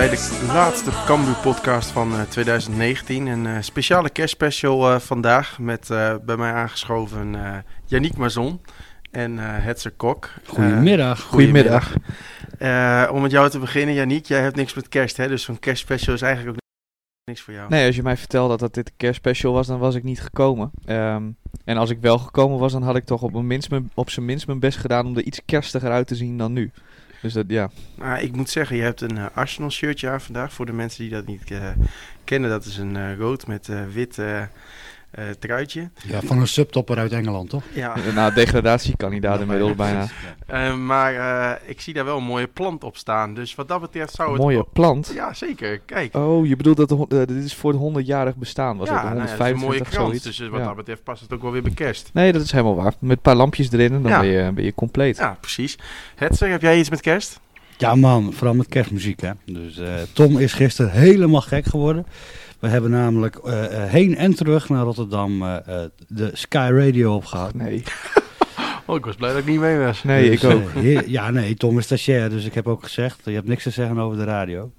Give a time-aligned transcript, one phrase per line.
[0.00, 3.26] bij de laatste Cambuur podcast van eh, 2019.
[3.26, 8.60] Een eh, speciale kerstspecial eh, vandaag met eh, bij mij aangeschoven eh Yannick Mazon
[9.10, 10.30] en eh Hetzer Kok.
[10.46, 11.18] Goedemiddag.
[11.18, 11.94] Eh, goedemiddag.
[12.58, 15.28] Eh, om met jou te beginnen, Yannick, jij hebt niks met kerst, hè?
[15.28, 16.62] dus zo'n kerstspecial is eigenlijk ook
[17.24, 17.68] niks voor jou.
[17.68, 20.70] Nee, als je mij vertelde dat dit een kerstspecial was, dan was ik niet gekomen.
[20.84, 21.30] Ehm,
[21.64, 24.10] en als ik wel gekomen was, dan had ik toch op, mijn minst mijn, op
[24.10, 26.70] zijn minst mijn best gedaan om er iets kerstiger uit te zien dan nu.
[27.20, 27.70] Dus dat, ja.
[27.94, 30.52] Nou, ik moet zeggen, je hebt een eh, Arsenal shirtje aan vandaag.
[30.52, 31.68] Voor de mensen die dat niet eh,
[32.24, 34.18] kennen, dat is een eh, rood met wit
[35.10, 35.90] eh, eh, truitje.
[36.08, 37.62] Ja, van een subtopper uit Engeland, toch?
[37.72, 40.06] Ja, Nou, degradatiekandidaat inmiddels bijna.
[40.46, 43.34] Eh, maar eh, ik zie daar wel een mooie plant op staan.
[43.34, 44.40] Dus wat dat betreft zou het...
[44.40, 45.10] Mooie plant.
[45.14, 45.78] Ja, zeker.
[45.78, 46.14] Kijk.
[46.16, 49.02] Oh, je bedoelt dat de, dit is voor het 100-jarig bestaan, was ja, het?
[49.02, 50.08] Nou ja, dat is een mooie 125 krans.
[50.22, 50.38] zoiets.
[50.38, 50.66] Dus wat Ja.
[50.66, 52.10] dat betreft past het ook wel weer bij kerst.
[52.12, 52.92] Nee, dat is helemaal waar.
[52.98, 54.20] Met een paar lampjes erin en dan Ja.
[54.20, 55.16] ben, je, ben je compleet.
[55.16, 55.78] Ja, precies.
[56.14, 57.40] Hetzer, heb jij iets met kerst?
[57.76, 59.30] Ja man, vooral met kerstmuziek hè.
[59.44, 62.06] Dus eh, Tom is gisteren helemaal gek geworden.
[62.60, 65.56] We hebben namelijk eh, eh, heen en terug naar Rotterdam eh,
[66.08, 67.54] de Sky Radio opgehaald.
[67.54, 67.82] Nee.
[68.86, 70.02] Oh, ik was blij dat ik niet mee was.
[70.02, 70.60] Nee, Dus, ik ook.
[70.68, 73.62] eh, heer- ja nee, Tom is stagiair, dus ik heb ook gezegd, je hebt niks
[73.62, 74.70] te zeggen over de radio.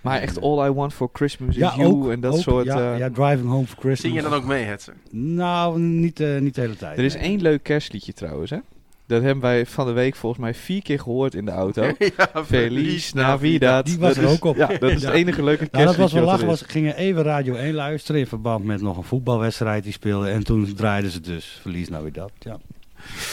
[0.00, 2.64] Maar echt All I Want For Christmas Is Ja, You ook, en dat ook, soort...
[2.64, 4.00] ja, eh, ja, Driving Home for Christmas.
[4.00, 4.94] Zing je dan ook mee, Hetzer?
[5.10, 6.98] Nou, niet, eh, niet de hele tijd.
[6.98, 7.22] Er is nee.
[7.22, 8.58] één leuk kerstliedje trouwens, hè?
[9.06, 11.82] Dat hebben wij van de week volgens mij vier keer gehoord in de auto.
[12.16, 13.86] ja, Feliz Navidad.
[13.86, 14.56] Die was Dat er is- ook op.
[14.56, 15.06] Ja, dat is Ja.
[15.06, 16.46] het enige leuke Nou, dat was wel lachen.
[16.46, 16.70] Was, is.
[16.70, 20.28] gingen even Radio 1 luisteren in verband met nog een voetbalwedstrijd die speelde.
[20.30, 22.30] En toen draaiden ze dus Verlies nou weer dat.
[22.38, 22.56] Ja.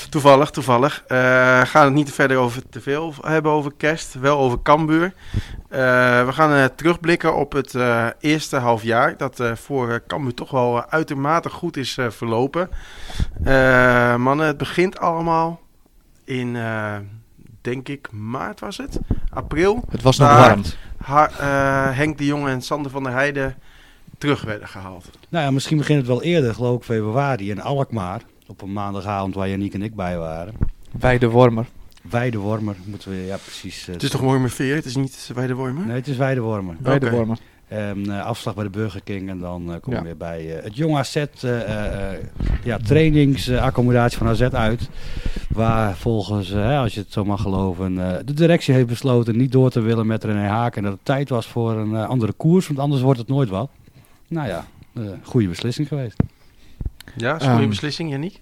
[0.09, 1.03] Toevallig, toevallig.
[1.07, 5.13] Eh gaan het niet verder over te veel hebben over kerst, wel over Cambuur.
[5.69, 5.79] Eh,
[6.25, 10.51] we gaan eh, terugblikken op het eh, eerste half jaar dat eh, voor Cambuur toch
[10.51, 12.69] wel uitermate goed is eh, verlopen.
[13.43, 15.59] Eh, mannen, het begint allemaal
[16.39, 16.95] in, eh,
[17.61, 18.99] denk ik, maart was het?
[19.29, 19.83] April.
[19.89, 20.61] Het was nog warm.
[21.37, 23.55] Eh, Henk de Jong en Sander van der Heijden
[24.17, 25.09] terug werden gehaald.
[25.29, 28.21] Nou ja, misschien begint het wel eerder, geloof ik, februari in Alkmaar.
[28.47, 30.53] Op een maandagavond waar Janiek en ik bij waren.
[30.91, 31.65] Bij de Wormer.
[32.09, 33.87] Weidewormer moeten we, ja precies.
[33.87, 34.75] eh, Het is toch mooi met veer?
[34.75, 35.85] Het is niet bij de Wormer?
[35.85, 36.75] Nee, het is Weidewormer.
[36.79, 37.09] Bij de
[37.71, 40.03] Ehm, eh, afslag bij de Burger King en dan eh kom je Ja.
[40.05, 42.17] weer bij eh, het Jong AZ, eh, eh, eh,
[42.63, 44.89] ja, trainingsaccommodatie van AZ uit.
[45.49, 49.69] Waar volgens, als je het zo mag geloven, eh, de directie heeft besloten niet door
[49.69, 50.75] te willen met René Haak.
[50.75, 53.69] En dat het tijd was voor een andere koers, want anders wordt het nooit wat.
[54.27, 56.15] Nou ja, eh, goede beslissing geweest.
[57.17, 58.39] Ja, is een goede Ehm, beslissing, Yannick.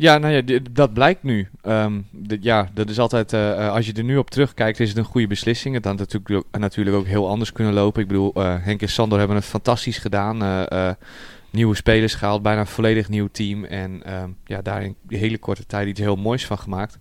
[0.00, 1.48] Ja, nou ja, dat blijkt nu.
[1.62, 2.00] Ehm,
[2.40, 5.04] ja, dat is altijd, eh, eh, als je er nu op terugkijkt, is het een
[5.04, 5.74] goede beslissing.
[5.74, 8.02] Het had natuurlijk ook, natuurlijk ook heel anders kunnen lopen.
[8.02, 10.42] Ik bedoel, eh, Henk en Sander hebben het fantastisch gedaan.
[10.42, 10.94] Eh, eh,
[11.50, 13.64] nieuwe spelers gehaald, bijna een volledig nieuw team.
[13.64, 16.98] En ehm, ja, daar in hele korte tijd iets heel moois van gemaakt.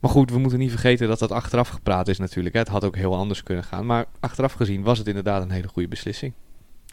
[0.00, 2.54] Maar goed, we moeten niet vergeten dat dat achteraf gepraat is natuurlijk.
[2.54, 2.60] Hè.
[2.60, 3.86] Het had ook heel anders kunnen gaan.
[3.86, 6.32] Maar achteraf gezien was het inderdaad een hele goede beslissing.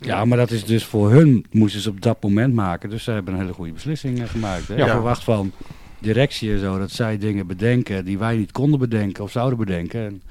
[0.02, 2.90] Ja, maar dat is dus voor hun, moesten ze op dat moment maken.
[2.90, 4.68] Dus ze hebben een hele goede beslissing eh, gemaakt.
[4.68, 4.76] Hè?
[4.76, 4.88] Ja.
[4.88, 5.52] Verwacht van
[6.00, 10.06] directie en zo dat zij dingen bedenken die wij niet konden bedenken of zouden bedenken.
[10.06, 10.22] En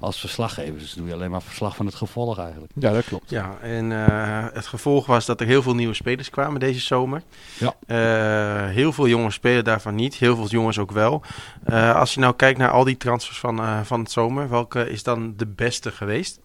[0.00, 2.72] als verslaggevers doe je alleen maar verslag van het gevolg eigenlijk.
[2.74, 3.30] Ja, dat klopt.
[3.30, 7.22] Ja, en eh, het gevolg was dat er heel veel nieuwe spelers kwamen deze zomer.
[7.58, 7.74] Ja.
[7.86, 11.22] Eh, heel veel jongens spelen daarvan niet, heel veel jongens ook wel.
[11.64, 14.90] Eh, als je nou kijkt naar al die transfers van, eh, van het zomer, welke
[14.90, 16.40] is dan de beste geweest?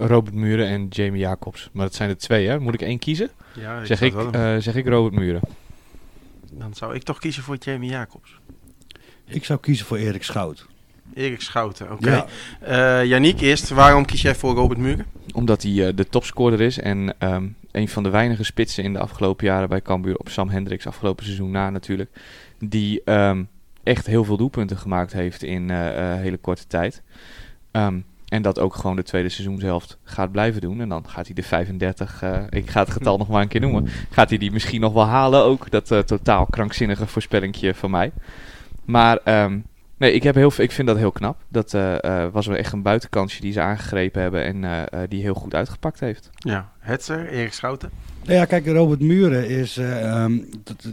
[0.00, 1.68] Robert Muren en Jamie Jacobs.
[1.72, 2.60] Maar dat zijn er twee, hè?
[2.60, 3.30] Moet ik één kiezen?
[3.54, 5.40] Ja, Zeg ik, eh, zeg ik Robert Muren.
[6.50, 8.38] dan zou ik toch kiezen voor Jamie Jacobs.
[9.24, 10.66] Ik zou kiezen voor Erik Schout.
[11.14, 12.10] Erik Schouten, oké.
[12.10, 12.26] Ja.
[13.00, 15.06] Eh eerst, waarom kies jij voor Robert Muren?
[15.34, 18.98] Omdat hij eh, de topscorer is en ehm, een van de weinige spitsen in de
[18.98, 22.10] afgelopen jaren bij Cambuur op Sam Hendricks, afgelopen seizoen na natuurlijk,
[22.58, 23.44] die ehm,
[23.82, 27.02] echt heel veel doelpunten gemaakt heeft in hele korte tijd.
[27.70, 30.80] Ehm, en dat ook gewoon de tweede seizoenshelft gaat blijven doen.
[30.80, 33.60] En dan gaat hij de 35, eh, ik ga het getal nog maar een keer
[33.60, 35.70] noemen, gaat hij die misschien nog wel halen ook.
[35.70, 38.12] Dat eh, totaal krankzinnige voorspellingje van mij.
[38.84, 39.58] Maar ehm,
[39.96, 41.36] nee, ik, heb heel, ik vind dat heel knap.
[41.48, 45.54] Dat eh, was wel echt een buitenkansje die ze aangegrepen hebben en die heel goed
[45.54, 46.30] uitgepakt heeft.
[46.32, 47.90] Ja, Hetzer, Erik Schouten.
[48.28, 50.38] Nou ja, kijk, Robert Muren is, eh, ehm,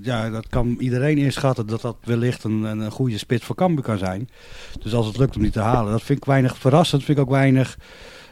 [0.02, 3.98] ja, dat kan iedereen inschatten dat dat wellicht een, een, goede spits voor Cambuur kan
[3.98, 4.30] zijn.
[4.82, 7.24] Dus als het lukt om die te halen, dat vind ik weinig verrassend, vind ik
[7.24, 7.78] ook weinig,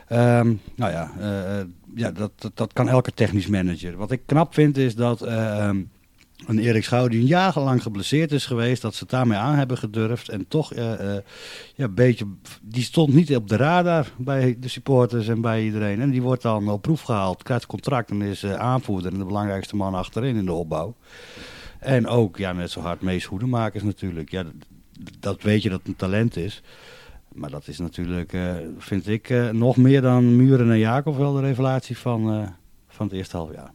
[0.08, 1.66] ehm, nou ja, eh, eh,
[1.96, 3.98] ja dat, dat, kan elke technisch manager.
[3.98, 5.82] Wat ik knap vind is dat, eh, ehm,
[6.48, 9.78] een Erik Schouw die een jarenlang geblesseerd is geweest, dat ze het daarmee aan hebben
[9.78, 10.30] gedurfd.
[10.30, 11.16] En toch, eh,
[11.76, 12.26] ja, beetje,
[12.62, 16.02] die stond niet op de radar bij de supporters en bij iedereen.
[16.02, 19.26] En die wordt dan op proef gehaald, krijgt contract en is eh, aanvoerder en de
[19.26, 20.96] belangrijkste man achterin in de opbouw.
[21.80, 24.32] En ook, ja, net zo hard meest hoedemakers natuurlijk.
[24.32, 24.44] Ja,
[25.20, 26.62] dat weet je dat een talent is.
[27.34, 28.38] Maar dat is natuurlijk,
[28.78, 32.54] vind ik, nog meer dan Muren en Jacob wel de revelatie van,
[32.88, 33.72] van het eerste halfjaar.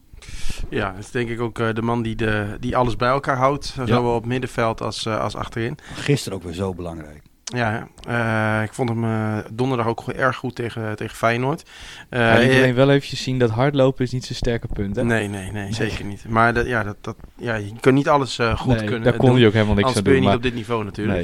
[0.70, 3.36] Ja, dat is denk ik ook eh, de man die, de, die alles bij elkaar
[3.36, 3.74] houdt.
[3.84, 5.78] Zowel op middenveld als, eh, als achterin.
[5.94, 7.22] Gisteren ook weer zo belangrijk.
[7.54, 11.62] Ja, eh, ik vond hem eh, donderdag ook erg goed tegen, tegen Feyenoord.
[12.08, 14.96] Eh, liet eh, alleen wel eventjes zien dat hardlopen is niet zijn sterke punt.
[14.96, 15.04] Hè?
[15.04, 16.24] Nee, nee, nee, zeker niet.
[16.28, 19.16] Maar dat, ja, dat, dat, ja, je kunt niet alles eh, goed Nee, kunnen Daar
[19.16, 19.36] kon doen.
[19.38, 20.18] hij ook helemaal niks aan speel je doen.
[20.20, 21.18] niet Maar, op dit niveau natuurlijk.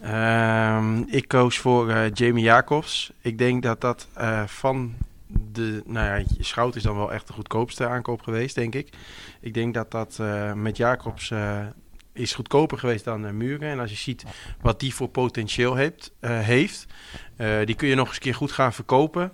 [0.00, 0.10] nee.
[0.12, 3.12] Ehm, ik koos voor eh, Jamie Jacobs.
[3.20, 4.92] Ik denk dat dat eh, van
[5.54, 5.82] de...
[5.86, 8.88] Nou ja, Schout is dan wel echt de goedkoopste aankoop geweest, denk ik.
[9.40, 11.66] Ik denk dat dat eh, met Jacobs eh,
[12.12, 13.70] is goedkoper geweest dan uh, Muren.
[13.70, 14.24] En als je ziet
[14.60, 16.86] wat die voor potentieel heeft, heeft
[17.64, 19.32] die kun je nog eens een keer goed gaan verkopen.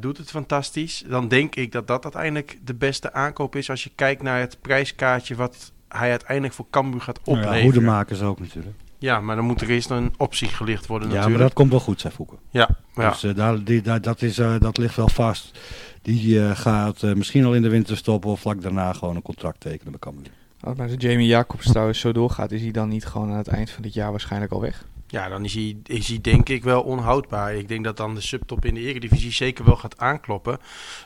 [0.00, 1.04] Doet het fantastisch.
[1.08, 4.60] Dan denk ik dat dat uiteindelijk de beste aankoop is als je kijkt naar het
[4.60, 7.72] prijskaartje wat hij uiteindelijk voor Cambuur gaat Nou ja, opleveren.
[7.72, 8.76] hoedemakers ook natuurlijk.
[9.04, 11.48] Ja, maar dan moet er eerst een optie gelicht worden Ja, maar natuurlijk.
[11.48, 12.34] dat komt wel goed, zei Fouke.
[12.50, 13.10] Ja, ja.
[13.10, 15.58] Dus eh, daar, die, daar, dat, is, eh, dat ligt wel vast.
[16.02, 19.22] Die eh, gaat eh, misschien al in de winter stoppen of vlak daarna gewoon een
[19.22, 20.30] contract tekenen bij Cambuur.
[20.60, 23.48] Als maar als Jamie Jacobs trouwens zo doorgaat, is hij dan niet gewoon aan het
[23.48, 24.84] eind van dit jaar waarschijnlijk al weg?
[25.14, 27.54] ja, dan is hij, is hij denk ik wel onhoudbaar.
[27.54, 30.58] Ik denk dat dan de subtop in de Eredivisie zeker wel gaat aankloppen.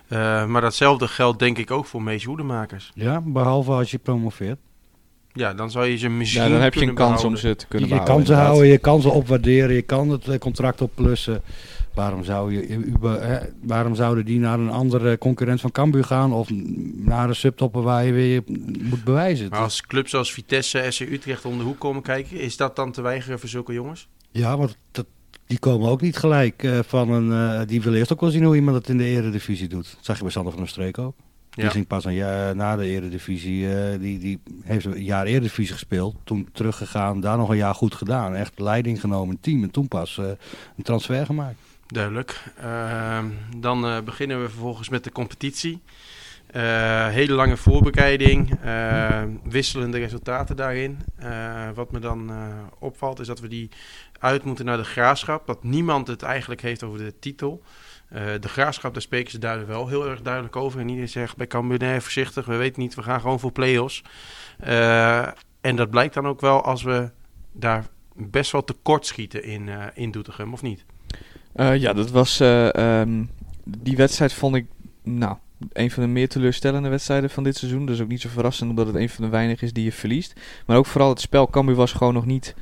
[0.09, 2.91] Eh, maar datzelfde geldt denk ik ook voor Mees Hoedemakers.
[2.95, 4.59] Ja, behalve als je promoveert.
[5.38, 7.38] Ja, dan zou je ze misschien Ja, dan heb je een kunnen kans om behouden.
[7.50, 8.26] ze te kunnen je behouden.
[8.26, 11.43] kan ze houden, je kan ze opwaarderen, je kan het eh, contract opplussen.
[11.94, 16.32] Waarom, zou je, uber- hè, waarom zouden die naar een andere concurrent van Cambuur gaan
[16.32, 16.49] of
[16.94, 18.43] naar een subtopper waar je weer
[18.82, 19.49] moet bewijzen?
[19.49, 22.93] Maar als clubs zoals Vitesse, SC Utrecht om de hoek komen kijken, is dat dan
[22.93, 24.08] te weigeren voor zulke jongens?
[24.31, 25.06] Ja, want dat,
[25.46, 27.61] die komen ook niet gelijk eh, van een...
[27.61, 29.90] eh, die willen eerst ook wel zien hoe iemand het in de eredivisie doet.
[29.96, 31.14] Dat zag je bij Sander van der Streek ook.
[31.59, 31.73] Die Ja.
[31.73, 33.75] ging pas een jaar na de eredivisie.
[33.77, 36.17] eh, die, die heeft een jaar eredivisie gespeeld.
[36.25, 38.35] Toen teruggegaan, daar nog een jaar goed gedaan.
[38.35, 39.63] Echt leiding genomen, team.
[39.63, 40.25] En toen pas eh,
[40.77, 41.57] een transfer gemaakt.
[41.87, 42.43] Duidelijk.
[42.61, 43.25] Ehm,
[43.57, 45.83] dan eh, beginnen we vervolgens met de competitie.
[47.11, 48.59] Hele lange voorbereiding,
[49.45, 50.99] wisselende resultaten daarin.
[51.75, 52.31] Wat me dan
[52.79, 53.69] opvalt is dat we die
[54.19, 55.47] uit moeten naar de graafschap.
[55.47, 57.63] Dat niemand het eigenlijk heeft over de titel.
[58.09, 60.81] Eh, de graafschap, daar spreken ze daar wel heel erg duidelijk over.
[60.81, 64.03] En iedereen zegt bij Cambuur, nee, voorzichtig, we weten niet, we gaan gewoon voor play-offs.
[64.59, 65.27] Eh,
[65.61, 67.11] en dat blijkt dan ook wel als we
[67.53, 70.85] daar best wel tekort schieten in, eh in Doetinchem, of niet?
[71.55, 72.41] Ja, dat was.
[72.41, 73.25] eh, ehm,
[73.65, 74.67] die wedstrijd vond ik.
[75.03, 75.37] Nou,
[75.73, 77.87] een van de meer teleurstellende wedstrijden van dit seizoen.
[77.87, 80.41] Dus ook niet zo verrassend, omdat het een van de weinigen is die je verliest.
[80.67, 81.47] Maar ook vooral het spel.
[81.49, 82.55] Cambuur was gewoon nog niet.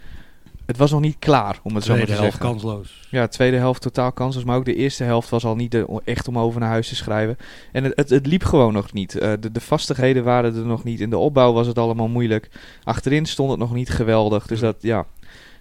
[0.67, 2.51] Het was nog niet klaar, om het zo maar Tweede te helft zeggen.
[2.61, 3.07] kansloos.
[3.11, 4.45] Ja, tweede helft totaal kansloos.
[4.45, 6.95] Maar ook de eerste helft was al niet de- echt om over naar huis te
[6.97, 7.37] schrijven.
[7.73, 9.19] En het, het, het liep gewoon nog niet.
[9.19, 11.01] Eh, de, de vastigheden waren er nog niet.
[11.01, 12.51] In de opbouw was het allemaal moeilijk.
[12.85, 14.47] Achterin stond het nog niet geweldig.
[14.47, 15.07] Dus dat, ja.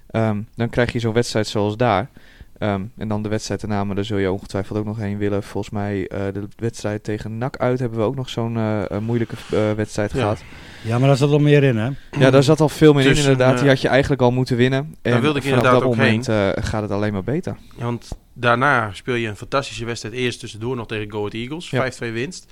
[0.10, 2.10] Ehm, dan krijg je zo'n wedstrijd zoals daar.
[2.58, 5.44] Ehm, en dan de wedstrijd daarna, maar daar zul je ongetwijfeld ook nog heen willen.
[5.44, 9.36] Volgens mij eh, de wedstrijd tegen NAC uit hebben we ook nog zo'n eh, moeilijke
[9.52, 10.20] eh, wedstrijd Ja.
[10.20, 10.44] gehad.
[10.82, 11.90] Ja, maar daar zat al meer in, hè?
[12.20, 13.60] Ja, daar zat al veel meer Dus in inderdaad.
[13.60, 14.96] Die had je eigenlijk al moeten winnen.
[15.02, 17.58] En wilde ik vanaf inderdaad dat ook moment eh, gaat het alleen maar beter.
[17.78, 20.16] Ja, Want daarna speel je een fantastische wedstrijd.
[20.16, 21.70] Eerst tussendoor nog tegen Go Ahead Eagles.
[21.70, 21.92] Ja.
[21.92, 22.52] 5-2 winst.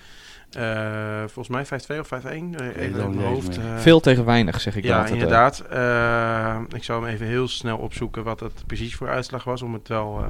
[0.55, 2.55] Eh, volgens mij 5-2 of 5-1.
[2.59, 3.57] eh, even mijn hoofd.
[3.57, 3.77] eh.
[3.77, 5.13] Veel tegen weinig, zeg ik ja, altijd.
[5.13, 5.59] inderdaad.
[5.59, 9.61] Eh, ik zal hem even heel snel opzoeken wat het precies voor uitslag was.
[9.61, 10.27] Om het wel eh,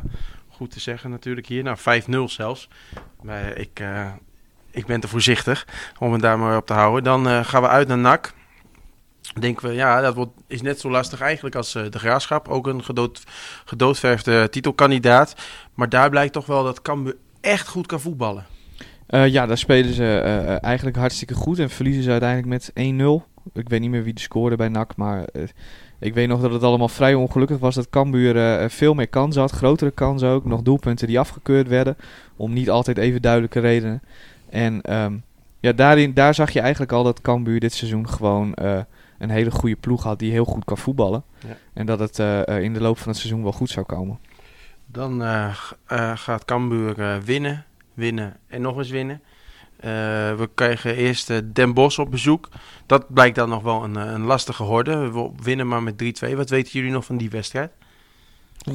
[0.50, 1.64] goed te zeggen natuurlijk hier.
[1.64, 2.70] Nou, 5-0 zelfs.
[3.22, 4.12] Maar ik, eh,
[4.72, 5.68] ik ben te voorzichtig
[6.00, 7.04] om het daar maar op te houden.
[7.04, 8.34] Dan eh, gaan we uit naar NAC.
[9.40, 12.48] Denken we, ja, dat wordt, is net zo lastig eigenlijk als de Graafschap.
[12.48, 13.24] Ook een gedood,
[13.66, 15.36] gedoodverfde titelkandidaat.
[15.74, 18.46] Maar daar blijkt toch wel dat Cambuur echt goed kan voetballen.
[19.14, 22.72] Eh, ja, daar spelen ze eh, eh, eigenlijk hartstikke goed en verliezen ze uiteindelijk met
[22.74, 23.24] 1-0.
[23.54, 25.26] Ik weet niet meer wie de scoorde bij NAC, maar
[26.00, 29.52] ik weet nog dat het allemaal vrij ongelukkig was dat Cambuur veel meer kansen had,
[29.52, 31.98] grotere kansen ook, nog doelpunten die afgekeurd werden,
[32.36, 34.02] om niet altijd even duidelijke redenen.
[34.50, 35.14] En ehm,
[35.60, 38.54] ja, daarin, daar zag je eigenlijk al dat Cambuur dit seizoen gewoon
[39.18, 41.24] een hele goede ploeg had die heel goed kan voetballen.
[41.48, 41.58] Ja.
[41.74, 42.20] En dat het
[42.62, 44.20] in de loop van het seizoen wel goed zou komen.
[44.86, 45.22] Dan
[46.16, 49.22] gaat Cambuur winnen, winnen en nog eens winnen.
[49.80, 49.90] Eh,
[50.36, 52.50] we krijgen eerst eh, Den Bosch op bezoek.
[52.86, 55.12] Dat blijkt dan nog wel een, eh, een lastige horde.
[55.12, 56.36] We winnen maar met 3-2.
[56.36, 57.72] Wat weten jullie nog van die wedstrijd?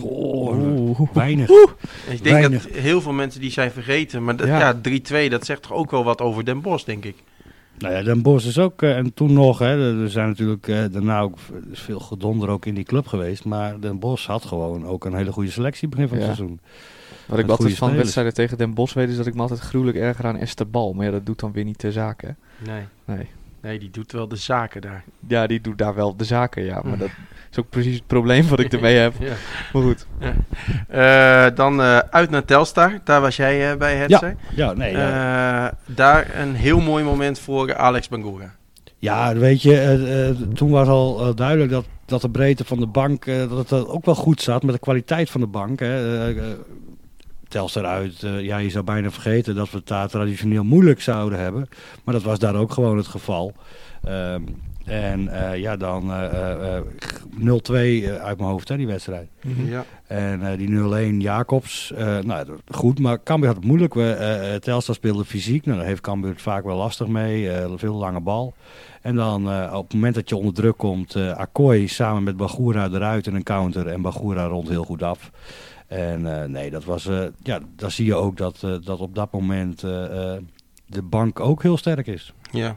[0.02, 1.50] Oh, weinig.
[1.50, 2.62] Ik denk Weinig.
[2.68, 4.24] dat heel veel mensen die zijn vergeten.
[4.24, 4.58] Maar dat- Ja.
[4.58, 4.74] ja.
[4.82, 7.16] 3-2, dat zegt toch ook wel wat over Den Bosch, denk ik.
[7.78, 11.36] Nou ja, Den Bosch is ook, en toen nog, hè, er zijn natuurlijk daarna ook
[11.72, 13.44] is veel gedonder ook in die club geweest.
[13.44, 16.34] Maar Den Bosch had gewoon ook een hele goede selectie begin van het Ja.
[16.34, 16.60] seizoen.
[17.28, 19.98] Wat ik altijd van wedstrijden tegen Den Bosch weet, is dat ik me altijd gruwelijk
[19.98, 20.92] erger aan Esther Bal.
[20.92, 22.36] Maar ja, dat doet dan weer niet de zaken.
[22.58, 22.82] Nee.
[23.04, 23.28] Nee.
[23.60, 25.04] nee, die doet wel de zaken daar.
[25.28, 26.80] Ja, die doet daar wel de zaken, ja.
[26.84, 27.08] Maar dat
[27.50, 29.14] is ook precies het probleem wat ik ermee heb.
[29.18, 29.32] Ja.
[29.72, 30.06] Maar goed.
[30.88, 32.98] Eh, dan eh, uit naar Telstar.
[33.04, 34.10] Daar was jij eh, bij het.
[34.10, 35.68] Ja, ja, nee, ja.
[35.68, 38.54] Eh, daar een heel mooi moment voor Alex Bangura.
[39.00, 43.48] Ja, weet je, toen was al duidelijk dat, dat de breedte van de bank eh,
[43.48, 45.80] dat het ook wel goed zat met de kwaliteit van de bank.
[45.80, 46.34] Hè.
[47.48, 51.38] Telstar uit, eh, ja, je zou bijna vergeten dat we het daar traditioneel moeilijk zouden
[51.38, 51.68] hebben.
[52.04, 53.52] Maar dat was daar ook gewoon het geval.
[54.04, 54.42] Ehm,
[54.84, 56.82] en eh, ja, dan eh, eh, eh,
[57.38, 59.28] 0-2 eh, uit mijn hoofd, hè, die wedstrijd.
[59.66, 59.84] Ja.
[60.06, 63.94] En eh, die 0-1 Jacobs, eh, nou goed, maar Cambuur had het moeilijk.
[63.94, 67.50] We, eh, eh, Telstar speelde fysiek, nou, daar heeft Cambuur het vaak wel lastig mee.
[67.50, 68.54] eh, veel lange bal.
[69.02, 72.36] En dan eh, op het moment dat je onder druk komt, eh Akkooi samen met
[72.36, 75.30] Bagura eruit in een counter en Bagura rond heel goed af.
[75.88, 79.14] En eh, nee, dat was, eh, ja, daar zie je ook dat, eh, dat op
[79.14, 82.32] dat moment de bank ook heel sterk is.
[82.50, 82.76] Ja.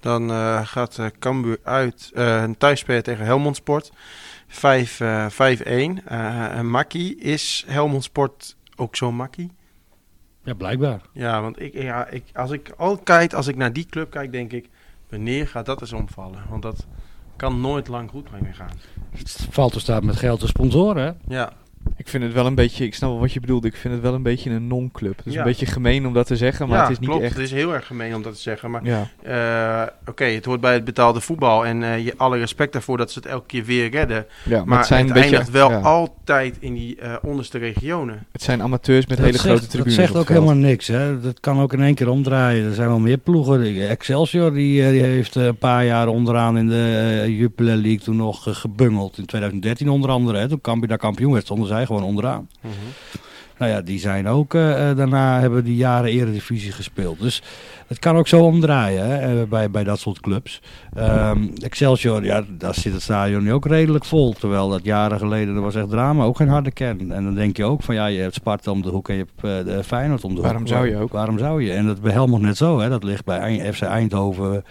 [0.00, 0.30] Dan
[0.66, 3.92] gaat eh Cambuur uit eh een thuisspeler tegen Helmond Sport.
[4.50, 6.06] 5, eh, 5-1.
[6.06, 9.52] Eh, en Makkie is Helmond Sport ook zo'n Makkie?
[10.44, 11.00] Ja, blijkbaar.
[11.12, 14.52] Ja, want ik, ja, ik, als ik altijd, als ik naar die club kijk, denk
[14.52, 14.68] ik,
[15.08, 16.42] wanneer gaat dat eens omvallen?
[16.48, 16.86] Want dat
[17.36, 18.76] kan nooit lang goed mee gaan.
[19.10, 21.34] Het valt te staan met geld de sponsoren, hè?
[21.34, 21.52] Ja,
[21.96, 24.02] Ik vind het wel een beetje, ik snap wel wat je bedoelt, ik vind het
[24.02, 25.16] wel een beetje een non-club.
[25.16, 25.38] Het is Ja.
[25.38, 27.24] een beetje gemeen om dat te zeggen, maar ja het is niet klopt.
[27.24, 27.34] echt...
[27.34, 28.70] Het is heel erg gemeen om dat te zeggen.
[28.70, 31.66] Maar Ja, eh, oké, het hoort bij het betaalde voetbal.
[31.66, 34.26] En eh, je alle respect daarvoor dat ze het elke keer weer redden.
[34.44, 35.36] ja maar, Maar het zijn het een beetje...
[35.36, 35.78] eindigt wel ja.
[35.80, 38.26] altijd in die eh, onderste regionen.
[38.32, 40.86] Het zijn amateurs met Dat hele zegt, grote tribunes Dat zegt ook helemaal niks.
[40.86, 41.20] Hè.
[41.20, 42.64] Dat kan ook in één keer omdraaien.
[42.66, 43.62] Er zijn wel meer ploegen.
[43.62, 47.76] Die- Excelsior die, eh, die heeft eh, een paar jaar onderaan in de uh, Jupiler
[47.76, 49.18] League toen nog gebungeld.
[49.18, 50.38] In 2013 onder andere.
[50.38, 50.48] Hè.
[50.48, 52.48] Toen Cambuur daar kampioen werd, stonden zij gewoon onderaan.
[53.60, 57.20] Nou ja, die zijn ook eh, eh, daarna hebben die jaren eredivisie gespeeld.
[57.20, 57.42] Dus
[57.90, 60.60] het kan ook zo omdraaien hè, eh, bij, bij dat soort clubs.
[60.94, 64.32] Ehm, Excelsior, ja, daar zit het stadion nu ook redelijk vol.
[64.32, 67.12] Terwijl dat jaren geleden, er was echt drama, ook geen harde kern.
[67.12, 69.26] En dan denk je ook van ja, je hebt Sparta om de hoek en je
[69.40, 70.68] hebt de Feyenoord om de Waarom hoek.
[70.70, 71.12] zou je ook?
[71.12, 71.72] Waarom zou je?
[71.72, 72.88] En dat bij Helmond net zo, hè.
[72.88, 74.64] dat ligt bij FC Eindhoven.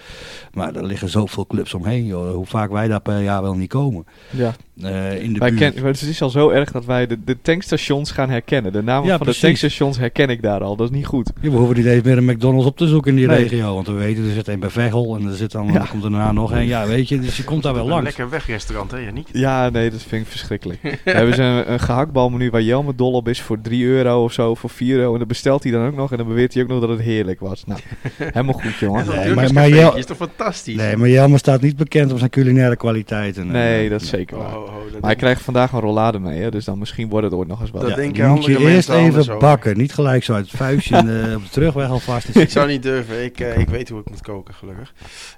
[0.53, 2.33] Maar er liggen zoveel clubs omheen, joh.
[2.33, 4.05] Hoe vaak wij daar per jaar wel niet komen.
[4.29, 4.53] Ja.
[4.81, 5.73] Eh, in de Wij buurt.
[5.73, 8.71] ken, het is al zo erg dat wij de, de tankstations gaan herkennen.
[8.71, 9.41] De namen Ja, van precies.
[9.41, 10.75] de tankstations herken ik daar al.
[10.75, 11.31] Dat is niet goed.
[11.41, 13.37] Ja, we hoeven niet eens meer een McDonald's op te zoeken in die Nee.
[13.37, 13.73] regio.
[13.73, 15.85] Want we weten, er zit een bij Veghel en er zit dan, Ja.
[15.89, 16.65] komt er daarna nog een.
[16.67, 18.03] Ja, weet je, dus je komt daar wel Een langs.
[18.05, 19.27] lekker wegrestaurant, hè, Janiek?
[19.31, 20.79] Ja, nee, dat vind ik verschrikkelijk.
[21.05, 24.33] We hebben ze een, een gehaktbalmenu waar Jelme dol op is voor 3 euro of
[24.33, 25.13] zo, voor 4 euro.
[25.13, 26.99] En dat bestelt hij dan ook nog en dan beweert hij ook nog dat het
[27.01, 27.63] heerlijk was.
[27.65, 27.79] Nou,
[28.17, 29.05] helemaal goed, jongen.
[29.07, 30.75] Nee, maar- maar is toch fantastisch?
[30.75, 33.47] Nee, maar Jelmer staat niet bekend om zijn culinaire kwaliteiten.
[33.47, 34.55] Nee, dat is zeker waar.
[34.57, 37.33] oh, oh, Maar hij krijgt vandaag een rollade mee, hè, dus dan misschien wordt het
[37.35, 37.81] ooit nog eens wat.
[37.81, 39.77] Dat Ja, denken dan moet je eerst even bakken.
[39.77, 42.35] Niet gelijk zo uit het vuistje en, eh, op de terugweg alvast.
[42.35, 42.98] Ik zou niet durven.
[43.07, 44.93] Ik, eh, ik weet hoe ik moet koken, gelukkig.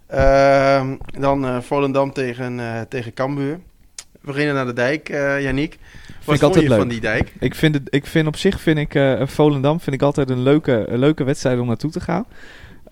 [0.08, 3.60] Ehm, dan eh Volendam tegen, eh tegen Cambuur.
[3.96, 5.08] We beginnen naar de dijk,
[5.42, 5.78] Janiek.
[6.26, 6.78] Wat ik vond je leuk.
[6.78, 7.34] van die dijk?
[7.40, 10.86] Ik vind, het, ik vind op zich vind ik Volendam vind ik altijd een leuke,
[10.88, 12.26] een leuke wedstrijd om naartoe te gaan.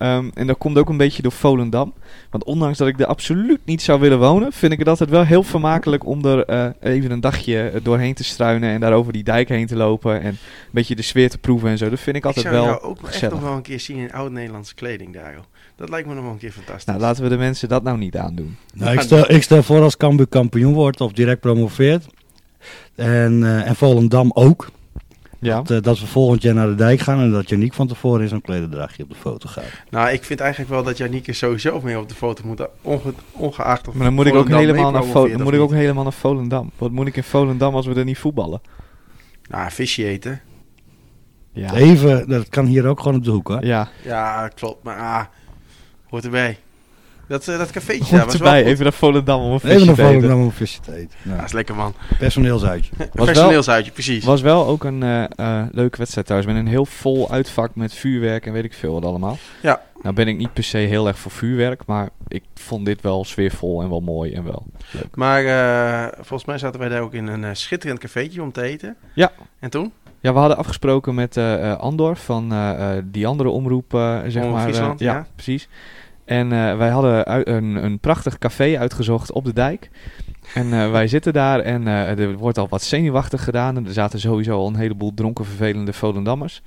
[0.00, 1.92] Ehm, en dat komt ook een beetje door Volendam.
[2.30, 5.24] Want ondanks dat ik er absoluut niet zou willen wonen, vind ik het altijd wel
[5.24, 9.22] heel vermakelijk om er eh, even een dagje doorheen te struinen en daar over die
[9.22, 10.38] dijk heen te lopen en een
[10.70, 11.90] beetje de sfeer te proeven en zo.
[11.90, 13.34] Dat vind ik Ik altijd zou wel jou ook echt gezellig.
[13.34, 15.32] nog wel een keer zien in oud-Nederlandse kleding daar.
[15.32, 15.42] joh.
[15.76, 16.84] Dat lijkt me nog wel een keer fantastisch.
[16.84, 18.56] Nou, laten we de mensen dat nou niet aandoen.
[18.74, 22.06] Nou, ik, stel, ik stel voor als Cambuur kampioen wordt of direct promoveert.
[22.94, 24.70] En, eh, en Volendam ook.
[25.40, 25.56] Ja.
[25.56, 28.22] Dat, eh, dat we volgend jaar naar de dijk gaan en dat Janiek van tevoren
[28.22, 29.64] in zo'n klederdrachtje op de foto gaat.
[29.90, 32.66] Nou, ik vind eigenlijk wel dat Janiek er sowieso mee op de foto moet.
[32.82, 36.02] Onge ongeacht of Maar dan moet ik ook helemaal naar, dan moet ik ook helemaal
[36.02, 36.70] naar Volendam.
[36.78, 38.60] Wat moet ik in Volendam als we er niet voetballen?
[39.50, 40.40] Nou, visje eten.
[41.52, 41.74] Ja.
[41.74, 43.64] Even, dat kan hier ook gewoon op de hoek hoor.
[43.64, 44.82] Ja, Ja, klopt.
[44.82, 45.24] Maar ah,
[46.08, 46.58] hoort erbij.
[47.30, 48.50] Dat, eh, dat cafeetje daar was erbij.
[48.52, 48.70] wel goed.
[48.72, 50.12] Even naar Volendam om een visje Even naar te eten.
[50.14, 51.10] Volendam om een visje te eten.
[51.22, 51.36] Ja, Ja.
[51.36, 51.94] dat is lekker man.
[52.18, 52.92] Personeelsuitje.
[53.12, 54.24] wel- Personeelsuitje, precies.
[54.24, 56.52] was wel ook een eh, eh, leuke wedstrijd trouwens.
[56.52, 59.38] Met een heel vol uitvak met vuurwerk en weet ik veel wat allemaal.
[59.62, 59.82] Ja.
[60.02, 61.82] Nou ben ik niet per se heel erg voor vuurwerk.
[61.86, 65.16] Maar ik vond dit wel sfeervol en wel mooi en wel leuk.
[65.16, 68.96] Maar eh, volgens mij zaten wij daar ook in een schitterend cafeetje om te eten.
[69.14, 69.30] Ja.
[69.58, 69.92] En toen?
[70.22, 74.18] Ja, we hadden afgesproken met eh, eh, Andor van eh, eh, die andere omroep, eh,
[74.26, 74.62] zeg Omroep maar.
[74.62, 75.26] Friesland, ja, ja.
[75.34, 75.68] precies.
[76.30, 79.90] En eh, wij hadden een, een prachtig café uitgezocht op de dijk.
[80.54, 83.76] En eh, wij zitten daar en eh, er wordt al wat zenuwachtig gedaan.
[83.76, 86.62] En er zaten sowieso al een heleboel dronken, vervelende Volendammers.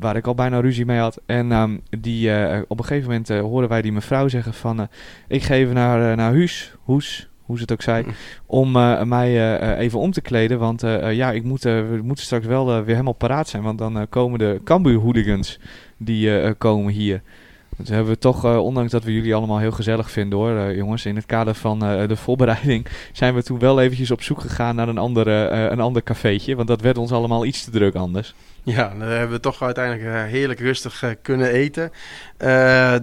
[0.00, 1.20] waar ik al bijna ruzie mee had.
[1.26, 2.30] En ehm, die,
[2.68, 4.88] op een gegeven moment horen wij die mevrouw zeggen van...
[5.28, 8.04] Ik ga even naar, naar Huus, Hoes, hoe ze het ook zei...
[8.46, 8.72] Om
[9.08, 10.58] mij even om te kleden.
[10.58, 10.80] Want
[11.10, 13.62] ja, ik moet, we moeten straks wel weer helemaal paraat zijn.
[13.62, 15.60] Want dan komen de Cambuur hooligans
[15.96, 17.22] die komen hier...
[17.76, 20.76] Dus hebben we toch, uh, ondanks dat we jullie allemaal heel gezellig vinden hoor, uh,
[20.76, 24.40] jongens, in het kader van uh, de voorbereiding, zijn we toen wel eventjes op zoek
[24.40, 26.56] gegaan naar een, andere, een ander cafeetje.
[26.56, 28.34] Want dat werd ons allemaal iets te druk anders.
[28.68, 31.90] Ja, dan hebben we toch uiteindelijk heerlijk rustig kunnen eten.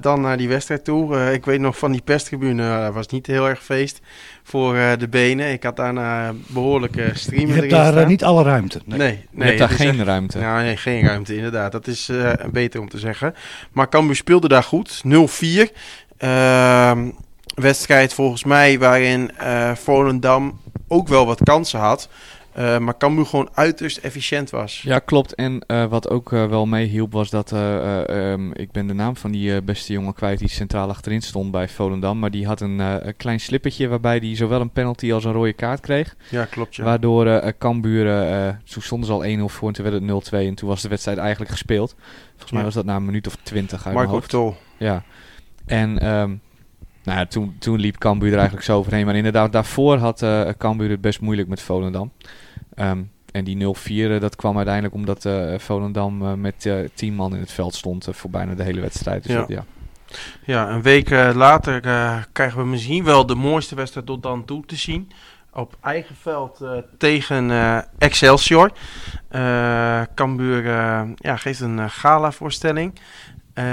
[0.01, 1.32] dan naar die wedstrijd toe.
[1.34, 4.00] ik weet nog van die perstribune, was niet heel erg feest
[4.43, 5.51] voor de benen.
[5.51, 8.08] Ik had daarna behoorlijke streamen Je hebt daar staan.
[8.08, 8.82] niet alle ruimte.
[8.86, 10.39] Nee, nee, je hebt daar geen echt- ruimte.
[10.39, 11.72] Ja, nee, geen ruimte, inderdaad.
[11.72, 13.34] Dat is eh, beter om te zeggen.
[13.72, 15.01] Maar Cambuur speelde daar goed.
[15.03, 15.72] 0-4.
[16.17, 17.10] Ehm,
[17.55, 22.10] wedstrijd volgens mij waarin eh Volendam ook wel wat kansen had.
[22.53, 24.81] Eh, maar Cambuur gewoon uiterst efficiënt was.
[24.81, 25.36] Ja, klopt.
[25.36, 28.93] En eh, wat ook eh, wel meehielp was dat, eh, eh, ehm, ik ben de
[28.93, 32.19] naam van die beste jongen kwijt die centraal achterin stond bij Volendam.
[32.19, 32.81] Maar die had een,
[33.17, 36.15] klein slippertje waarbij hij zowel een penalty als een rode kaart kreeg.
[36.29, 36.75] Ja, klopt.
[36.75, 36.83] Ja.
[36.83, 38.05] Waardoor Cambuur,
[38.74, 40.88] toen stonden ze al 1-0 voor en toen werd het 0-2 en toen was de
[40.89, 41.95] wedstrijd eigenlijk gespeeld.
[42.29, 42.65] Volgens mij Ja.
[42.65, 44.19] was dat na een minuut of 20 uit Marco.
[44.19, 44.55] Tol.
[44.77, 45.03] Ja.
[45.65, 46.29] En ehm,
[47.03, 49.05] nou ja, toen, toen liep Cambuur er eigenlijk zo overheen.
[49.05, 50.25] Maar inderdaad, daarvoor had
[50.57, 52.12] Cambuur het best moeilijk met Volendam.
[52.75, 53.01] Ehm,
[53.32, 57.39] en die 0-4, eh, dat kwam uiteindelijk omdat eh, Volendam eh, met 10 man in
[57.39, 59.24] het veld stond voor bijna de hele wedstrijd.
[59.24, 59.39] Dus Ja.
[59.39, 59.63] dat, ja.
[60.46, 61.80] Ja, een week later
[62.32, 65.12] krijgen we misschien wel de mooiste wedstrijd tot dan toe te zien.
[65.53, 66.60] Op eigen veld
[66.98, 67.51] tegen
[67.98, 68.72] Excelsior.
[70.15, 70.63] Cambuur
[71.15, 73.00] ja, geeft een eh, gala-voorstelling.
[73.53, 73.63] Eh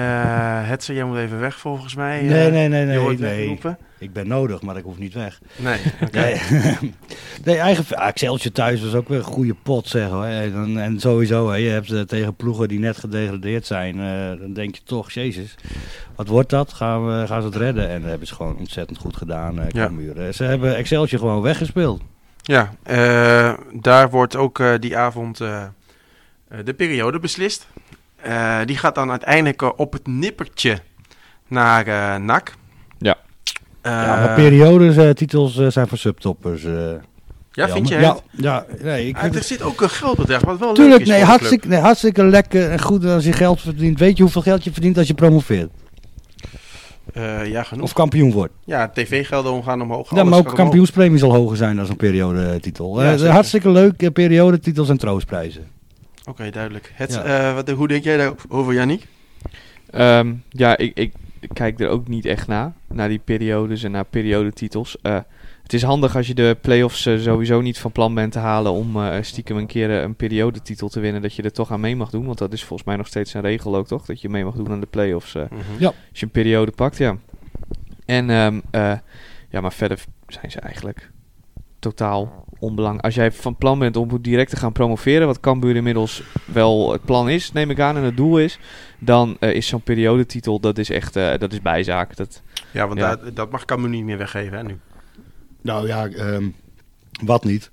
[0.69, 2.21] Hetzer, jij moet even weg volgens mij.
[2.21, 2.29] eh.
[2.29, 3.59] Nee, nee, nee, je nee.
[3.63, 3.75] nee.
[3.99, 5.41] Ik ben nodig, maar ik hoef niet weg.
[5.57, 6.19] Nee, oké.
[6.19, 6.41] Nee,
[7.45, 10.25] nee eigen ah, Excelsior thuis was ook weer een goede pot, zeg hoor.
[10.25, 13.97] En, en sowieso, hè, je hebt eh, tegen ploegen die net gedegradeerd zijn,
[14.39, 15.55] dan denk je toch, jezus,
[16.17, 16.73] wat wordt dat?
[16.73, 17.89] Gaan, we, gaan ze het redden?
[17.89, 19.91] En dat hebben ze gewoon ontzettend goed gedaan, Ja.
[20.33, 22.03] Ze hebben Excelsior gewoon weggespeeld.
[22.43, 22.75] Ja,
[23.73, 25.37] daar wordt ook die avond
[26.65, 27.69] de periode beslist.
[28.23, 30.79] Eh, die gaat dan uiteindelijk eh, op het nippertje
[31.49, 32.55] naar eh NAC.
[32.99, 33.17] Ja.
[33.81, 36.65] Eh, ja, maar periodes, eh, titels eh, zijn voor subtoppers.
[36.65, 36.93] eh.
[37.53, 37.99] ja, vind je?
[37.99, 39.47] Ja, ja nee, ik Ah, er het...
[39.47, 42.81] zit ook een geldbedrag, wat wel Tuurlijk, leuk is nee, hartstikke, nee, hartstikke lekker en
[42.81, 43.99] goed als je geld verdient.
[43.99, 45.71] Weet je hoeveel geld je verdient als je promoveert?
[47.13, 47.85] Eh, ja, genoeg.
[47.85, 48.53] Of kampioen wordt?
[48.65, 50.15] Ja, tv-gelden gaan omhoog.
[50.15, 53.03] Ja, maar ook kampioenspremie zal hoger zijn dan een periodetitel.
[53.03, 55.79] Ja, hartstikke leuk, periodetitels en troostprijzen.
[56.25, 56.93] Oké, duidelijk.
[56.95, 57.23] Het, Ja.
[57.49, 59.07] eh, wat, hoe denk jij daarover, Yannick?
[59.91, 61.13] Ehm, ja, ik, ik
[61.53, 62.73] kijk er ook niet echt naar.
[62.89, 64.97] Naar die periodes en naar periodetitels.
[65.03, 65.19] Eh
[65.63, 68.73] het is handig als je de play-offs eh, sowieso niet van plan bent te halen
[68.73, 71.23] om eh, stiekem een keer een periodetitel te winnen.
[71.23, 72.27] Dat je er toch aan mee mag doen.
[72.27, 74.05] Want dat is volgens mij nog steeds een regel ook, toch?
[74.07, 75.35] Dat je mee mag doen aan de play-offs.
[75.35, 75.43] eh,
[75.79, 75.87] Ja.
[75.87, 77.17] Als je een periode pakt, ja.
[78.05, 78.93] En ehm, eh,
[79.49, 81.11] ja, maar verder zijn ze eigenlijk
[81.81, 83.05] totaal onbelangrijk.
[83.05, 87.05] Als jij van plan bent om direct te gaan promoveren, wat Cambuur inmiddels wel het
[87.05, 88.59] plan is, neem ik aan, en het doel is,
[88.99, 92.17] dan eh, is zo'n periodetitel, dat is echt, eh, dat is bijzaak.
[92.17, 93.17] Dat, Ja, want Ja.
[93.17, 94.79] daar- dat mag Cambuur niet meer weggeven, hè, nu.
[95.63, 96.49] Nou ja, ehm,
[97.25, 97.71] wat niet?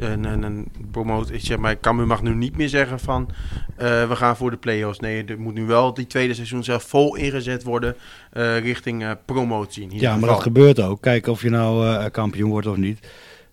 [0.00, 3.28] Een, een, een promote, ik zeg maar, Cambuur mag nu niet meer zeggen van
[3.76, 4.98] eh, we gaan voor de play-offs.
[5.00, 7.96] Nee, er moet nu wel die tweede seizoen zelf vol ingezet worden
[8.32, 9.82] eh, richting eh, promotie.
[9.82, 10.34] In ieder Ja, maar geval.
[10.34, 11.00] dat gebeurt ook.
[11.00, 12.98] Kijk of je nou kampioen wordt of niet.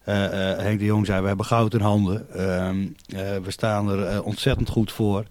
[0.08, 2.34] Eh, eh, Henk de Jong zei, we hebben goud in handen.
[2.34, 5.24] Ehm, eh, we staan er ontzettend goed voor.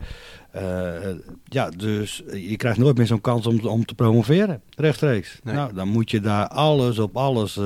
[1.44, 5.40] Ja, dus je krijgt nooit meer zo'n kans om, om te promoveren, rechtstreeks.
[5.42, 5.54] Nee.
[5.54, 7.60] Nou, dan moet je daar alles op alles,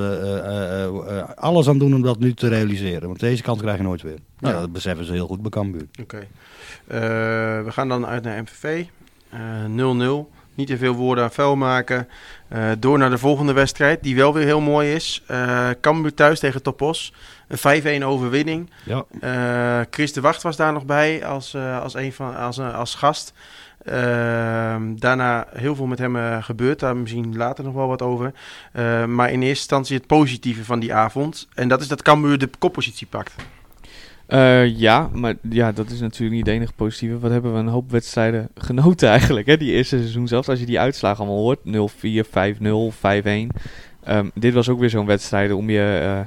[1.34, 3.08] alles aan doen om dat nu te realiseren.
[3.08, 4.18] Want deze kans krijg je nooit weer.
[4.38, 4.60] Nou, Ja.
[4.60, 5.86] dat beseffen ze heel goed bij Cambuur.
[6.02, 6.26] Oké.
[7.64, 8.84] We gaan dan uit naar MVV.
[9.30, 10.30] Eh, 0-0.
[10.54, 12.08] Niet te veel woorden aan vuil maken.
[12.48, 15.22] Eh, door naar de volgende wedstrijd, die wel weer heel mooi is.
[15.26, 17.12] Eh Cambuur thuis tegen Topos.
[17.48, 18.70] Een 5-1 overwinning.
[18.84, 19.04] Ja.
[19.20, 23.32] Eh, Chris de Wacht was daar nog bij als, als, een van, als, als gast.
[23.84, 26.80] Ehm, daarna heel veel met hem gebeurd.
[26.80, 28.32] Daar misschien later nog wel wat over.
[29.06, 31.48] Maar in eerste instantie het positieve van die avond.
[31.54, 33.34] En dat is dat Cambuur de koppositie pakt.
[34.30, 37.18] Eh, ja, maar ja, dat is natuurlijk niet het enige positieve.
[37.18, 39.56] Wat hebben we een hoop wedstrijden genoten eigenlijk, hè?
[39.56, 41.58] Die eerste seizoen zelfs, als je die uitslagen allemaal hoort.
[41.64, 43.50] 0-4, 5-0, 5-1.
[44.04, 46.20] Ehm, dit was ook weer zo'n wedstrijd om je eh,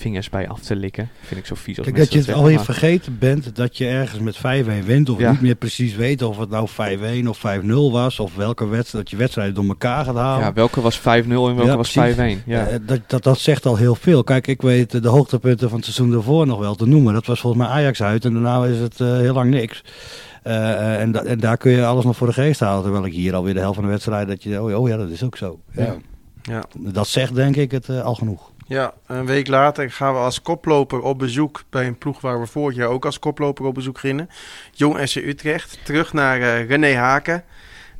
[0.00, 1.08] vingers bij af te likken.
[1.20, 4.20] Vind ik zo vies als Kijk, dat je het alweer vergeten bent dat je ergens
[4.20, 4.40] met 5-1
[4.86, 5.08] wint.
[5.10, 5.30] Of Ja.
[5.30, 8.20] niet meer precies weet of het nou 5-1 of 5-0 was.
[8.20, 10.44] Of welke wedstrijd, dat je wedstrijden door elkaar gaat halen.
[10.44, 11.02] Ja, welke was 5-0
[11.48, 12.14] en welke Ja, was precies.
[12.16, 12.42] 5-1?
[12.46, 12.66] Ja.
[12.66, 14.24] Eh, dat, dat, dat zegt al heel veel.
[14.24, 17.12] Kijk, ik weet de hoogtepunten van het seizoen daarvoor nog wel te noemen.
[17.14, 19.84] Dat was volgens mij Ajax uit en daarna is het eh, heel lang niks.
[20.42, 22.82] Eh, en, da- en daar kun je alles nog voor de geest halen.
[22.82, 25.08] Terwijl ik hier alweer de helft van de wedstrijd dat je, oh, oh ja, dat
[25.10, 25.60] is ook zo.
[25.72, 25.96] Ja.
[26.42, 26.64] Ja.
[26.78, 28.49] Dat zegt denk ik het al genoeg.
[28.70, 32.46] Ja, een week later gaan we als koploper op bezoek bij een ploeg waar we
[32.46, 34.28] vorig jaar ook als koploper op bezoek gingen.
[34.72, 35.78] Jong SC Utrecht.
[35.84, 37.44] Terug naar eh, René Haken.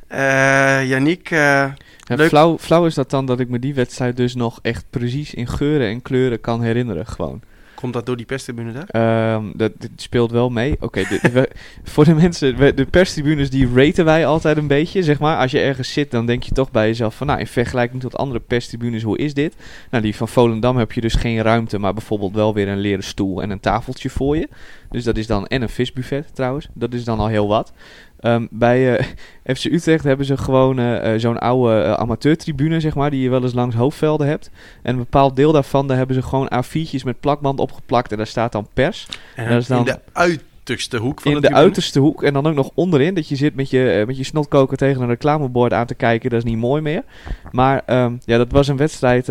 [0.07, 1.75] Eh Yannick, eh, Ja,
[2.15, 2.27] Leuk.
[2.29, 5.47] flauw, flauw is dat dan dat ik me die wedstrijd dus nog echt precies in
[5.47, 7.07] geuren en kleuren kan herinneren.
[7.07, 7.41] Gewoon.
[7.81, 8.87] Komt dat door die perstribune daar?
[8.87, 10.75] Ehm, dat, dit speelt wel mee.
[10.79, 11.03] Oké,
[11.83, 15.03] voor de mensen, de perstribunes die raten wij altijd een beetje.
[15.03, 17.47] Zeg maar, als je ergens zit, dan denk je toch bij jezelf van, nou, in
[17.47, 19.55] vergelijking tot andere perstribunes, hoe is dit?
[19.89, 23.03] Nou, die van Volendam heb je dus geen ruimte, maar bijvoorbeeld wel weer een leren
[23.03, 24.49] stoel en een tafeltje voor je.
[24.89, 27.73] Dus dat is dan, en een visbuffet trouwens, dat is dan al heel wat.
[28.21, 29.05] Ehm, bij eh,
[29.55, 33.29] FC Utrecht hebben ze gewoon eh, eh, zo'n oude eh, amateurtribune, zeg maar, die je
[33.29, 34.49] wel eens langs hoofdvelden hebt.
[34.83, 38.27] En een bepaald deel daarvan, daar hebben ze gewoon A4'tjes met plakband opgeplakt en daar
[38.27, 39.07] staat dan pers.
[39.35, 42.23] En dat is dan- in de uiterste hoek van in de, uiterste hoek.
[42.23, 43.13] En dan ook nog onderin.
[43.13, 46.29] Dat je zit met je, met je snotkoker tegen een reclamebord aan te kijken.
[46.29, 47.03] Dat is niet mooi meer.
[47.51, 49.25] Maar ehm, ja, dat was een wedstrijd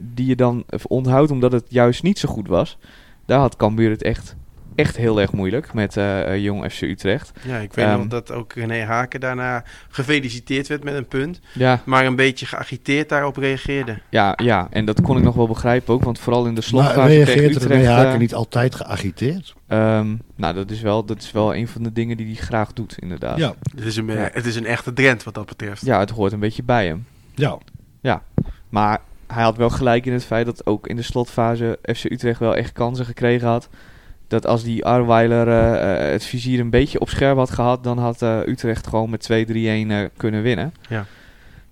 [0.00, 2.78] die je dan onthoudt omdat het juist niet zo goed was.
[3.26, 4.36] Daar had Cambuur het echt,
[4.76, 7.32] echt heel erg moeilijk met eh, eh, Jong FC Utrecht.
[7.42, 11.40] Ja, ik weet Ehm, nog dat ook René Haken daarna gefeliciteerd werd met een punt.
[11.52, 13.98] Ja, Maar een beetje geagiteerd daarop reageerde.
[14.10, 16.02] ja, ja, en dat kon ik nog wel begrijpen ook.
[16.04, 17.70] Want vooral in de slotfase tegen reageert Utrecht...
[17.80, 19.54] René Haken eh, niet altijd geagiteerd?
[19.66, 22.72] ehm, nou, dat is, wel, dat is wel een van de dingen die hij graag
[22.72, 23.38] doet, inderdaad.
[23.38, 23.54] Ja.
[23.74, 24.28] Het is, een, Ja.
[24.32, 25.84] het is een echte Drent wat dat betreft.
[25.84, 27.06] ja, het hoort een beetje bij hem.
[27.34, 28.22] Ja.
[28.68, 32.38] Maar hij had wel gelijk in het feit dat ook in de slotfase FC Utrecht
[32.38, 33.68] wel echt kansen gekregen had.
[34.28, 37.98] Dat als die Arweiler eh, eh, het vizier een beetje op scherp had gehad, dan
[37.98, 40.74] had eh, Utrecht gewoon met 2-3-1 eh, kunnen winnen.
[40.88, 41.06] Ja.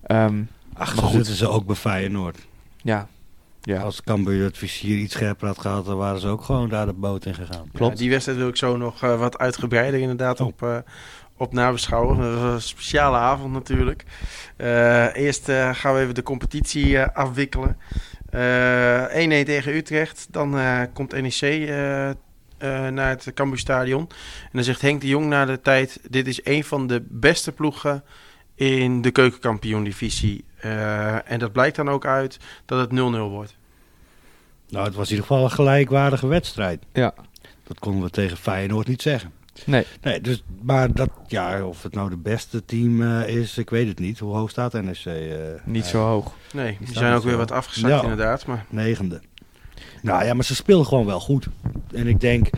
[0.02, 0.42] Ehm,
[0.74, 1.10] Ach, Maar zo goed.
[1.16, 2.38] zitten ze ook bij Feyenoord.
[2.82, 3.08] ja.
[3.62, 3.80] ja.
[3.80, 6.92] Als Cambuur het vizier iets scherper had gehad, dan waren ze ook gewoon daar de
[6.92, 7.68] boot in gegaan.
[7.72, 7.92] Klopt.
[7.92, 10.46] Ja, die wedstrijd wil ik zo nog wat uitgebreider inderdaad Oh.
[10.46, 10.76] op, eh,
[11.36, 12.20] op nabeschouwen.
[12.20, 14.04] Dat was een speciale avond natuurlijk.
[14.56, 17.76] Eh, eerst eh, gaan we even de competitie afwikkelen.
[18.30, 20.26] Eh 1-1 tegen Utrecht.
[20.30, 21.68] Dan eh, komt NEC
[22.64, 24.00] eh, eh, naar het Cambuurstadion.
[24.42, 26.00] En dan zegt Henk de Jong na de tijd...
[26.10, 28.04] dit is een van de beste ploegen
[28.54, 30.44] in de keukenkampioen-divisie.
[30.56, 32.94] Eh, en dat blijkt dan ook uit dat het 0-0
[33.30, 33.56] wordt.
[34.68, 36.82] Nou, het was in ieder geval een gelijkwaardige wedstrijd.
[36.92, 37.14] Ja.
[37.66, 39.32] Dat konden we tegen Feyenoord niet zeggen.
[39.66, 43.70] Nee, Nee, dus, maar dat, ja, of het nou de beste team eh, is, ik
[43.70, 44.18] weet het niet.
[44.18, 45.04] Hoe hoog staat NEC?
[45.04, 45.14] eh,
[45.64, 46.34] niet zo hoog.
[46.52, 48.02] Nee, die zijn ook weer wat afgezakt Ja.
[48.02, 48.46] inderdaad.
[48.46, 49.20] Maar Negende.
[50.02, 51.46] Nou ja, maar ze speelden gewoon wel goed.
[51.94, 52.48] En ik denk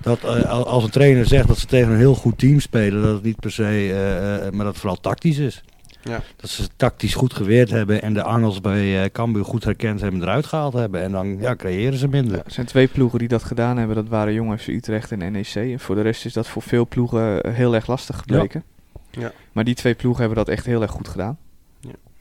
[0.00, 3.02] dat eh, al- als een trainer zegt dat ze tegen een heel goed team spelen,
[3.02, 5.62] dat het niet per se, eh, eh, maar dat het vooral tactisch is.
[6.02, 6.22] Ja.
[6.36, 10.20] Dat ze tactisch goed geweerd hebben en de angels bij eh Cambuur goed herkend hebben
[10.20, 11.02] en eruit gehaald hebben.
[11.02, 12.38] En dan ja, creëren ze minder.
[12.44, 13.96] Er zijn twee ploegen die dat gedaan hebben.
[13.96, 15.54] Dat waren Jong FC Utrecht en NEC.
[15.54, 18.62] En voor de rest is dat voor veel ploegen heel erg lastig gebleken.
[19.10, 19.32] Ja.
[19.52, 21.38] Maar die twee ploegen hebben dat echt heel erg goed gedaan.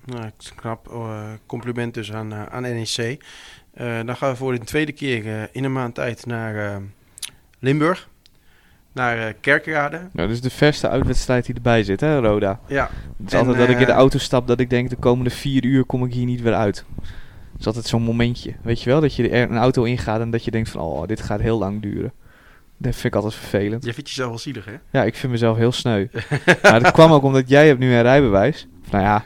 [0.06, 0.94] Nou, het is knap.
[1.46, 3.24] compliment dus aan, aan NEC.
[3.76, 6.78] Eh, dan gaan we voor de tweede keer eh, in een maand tijd naar eh,
[7.60, 8.10] Limburg.
[8.92, 9.98] Naar eh, Kerkrade.
[9.98, 12.60] Nou, dat is de verste uitwedstrijd die erbij zit, hè, Roda.
[12.68, 14.96] Ja, Het is En, altijd dat ik in de auto stap dat ik denk de
[14.96, 16.86] komende vier uur kom ik hier niet weer uit.
[17.52, 18.54] Het is altijd zo'n momentje.
[18.62, 21.08] Weet je wel, dat je er een auto ingaat en dat je denkt van oh,
[21.08, 22.14] dit gaat heel lang duren.
[22.78, 23.86] Dat vind ik altijd vervelend.
[23.86, 24.76] je vindt jezelf wel zielig, hè?
[24.92, 26.08] Ja, ik vind mezelf heel sneu.
[26.62, 28.68] maar dat kwam ook omdat jij hebt nu een rijbewijs.
[28.92, 29.24] Nou ja,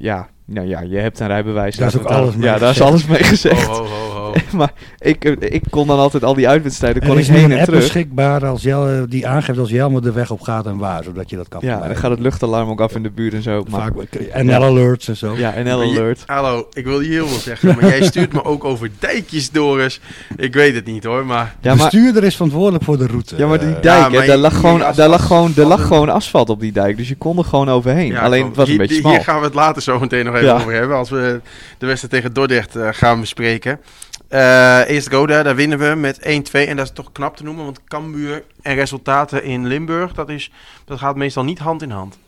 [0.00, 1.76] ja, nou ja, je hebt een rijbewijs.
[1.76, 2.90] Daar is ook alles mee Ja, daar is gezegd.
[2.90, 3.66] alles mee gezegd.
[3.66, 4.17] Ho, ho, ho, ho.
[4.52, 7.50] maar ik, eh, ik kon dan altijd al die uitwedstrijden kon Er ik heen een
[7.50, 7.80] en app terug.
[7.80, 11.36] beschikbaar als Jelle, die aangeeft als Jelmer de weg op gaat en waar, zodat je
[11.36, 13.64] dat kan Ja, dan gaat het luchtalarm ook af in de buurt en zo.
[13.70, 15.34] Maar, Vaak NL alerts en zo.
[15.36, 16.22] ja, NL Maar je- Alert.
[16.26, 20.00] Hallo, ik wil je heel veel zeggen, maar jij stuurt me ook over dijkjes, Doris.
[20.36, 21.56] Ik weet het niet hoor, maar...
[21.60, 23.36] Ja, de maar, bestuurder is verantwoordelijk voor de route.
[23.36, 25.60] ja, maar die Eh, dijk, ja, hè, maar daar, lag gewoon, daar, lag gewoon, er
[25.60, 26.96] als lag een- gewoon asfalt op die dijk.
[26.96, 28.06] Dus je kon er gewoon overheen.
[28.12, 29.12] Ja, Alleen het was een Hier- beetje hier, smal.
[29.14, 30.54] Hier gaan we het later zo meteen nog even Ja.
[30.54, 31.40] over hebben, als we
[31.78, 33.80] de wedstrijd tegen Dordrecht eh, gaan bespreken.
[34.28, 36.66] Eh, eerst Roda, daar winnen we met 1-2.
[36.68, 40.50] En dat is toch knap te noemen, want Cambuur en resultaten in Limburg, dat, is,
[40.84, 42.18] dat gaat meestal niet hand in hand.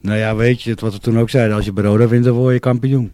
[0.00, 2.24] Nou ja, weet je, het wat we toen ook zeiden, als je bij Roda wint,
[2.24, 3.12] dan word je kampioen.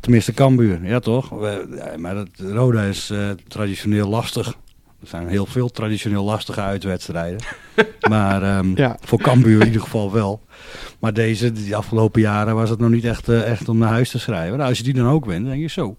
[0.00, 1.28] Tenminste, Cambuur, ja toch?
[1.28, 4.46] We- ja, maar dat, Roda is eh, traditioneel lastig.
[5.00, 7.38] Er zijn heel veel traditioneel lastige uitwedstrijden.
[8.10, 8.96] maar ehm, Ja.
[9.00, 10.42] voor Cambuur in ieder geval wel.
[11.00, 14.10] Maar deze, die afgelopen jaren, was het nog niet echt, eh, echt om naar huis
[14.10, 14.56] te schrijven.
[14.56, 15.96] Nou, als je die dan ook wint, dan denk je zo.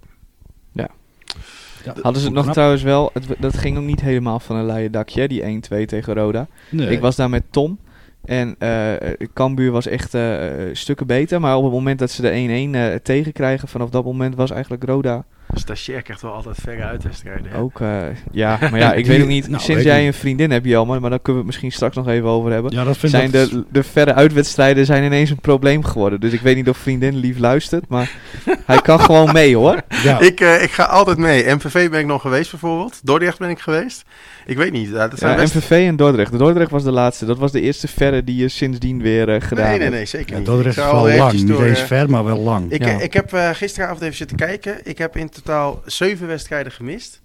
[1.95, 2.01] Ja.
[2.01, 2.55] Hadden ze het nog knap.
[2.55, 6.13] trouwens wel, het, dat ging ook niet helemaal van een leien dakje, die 1-2 tegen
[6.13, 6.47] Roda.
[6.69, 6.89] Nee.
[6.89, 7.79] Ik was daar met Tom.
[8.25, 10.37] En eh Cambuur was echt eh,
[10.73, 11.39] stukken beter.
[11.39, 14.83] Maar op het moment dat ze de 1-1 eh, tegenkrijgen, vanaf dat moment was eigenlijk
[14.83, 17.53] Roda Stagiair krijgt wel altijd verre uitwedstrijden.
[17.53, 19.47] Ook, eh, ja, maar ja, ik weet ook niet.
[19.47, 22.07] Nou, sinds jij een vriendin hebt, Jelmer, maar daar kunnen we het misschien straks nog
[22.07, 22.71] even over hebben.
[22.71, 26.19] Ja, dat vind zijn ik de, de verre uitwedstrijden zijn ineens een probleem geworden.
[26.19, 28.11] Dus ik weet niet of vriendin lief luistert, maar
[28.65, 29.81] hij kan gewoon mee hoor.
[30.03, 31.53] Ja, Ik, eh, ik ga altijd mee.
[31.55, 32.99] MVV ben ik nog geweest bijvoorbeeld.
[33.03, 34.03] Dordrecht ben ik geweest.
[34.49, 34.89] Ik weet niet.
[34.89, 35.55] Ja, dat zijn Ja, best...
[35.55, 36.31] MVV en Dordrecht.
[36.31, 37.25] De Dordrecht was de laatste.
[37.25, 39.93] Dat was de eerste verre die je sindsdien weer eh, gedaan Nee, nee, hebt.
[39.95, 40.45] nee, zeker ja, niet.
[40.45, 41.33] Dordrecht is wel lang.
[41.33, 42.71] Niet door, eens eh, ver, maar wel lang.
[42.71, 42.99] Ik, Ja.
[42.99, 44.79] ik heb eh, gisteravond even zitten kijken.
[44.83, 47.21] Ik heb in totaal zeven wedstrijden gemist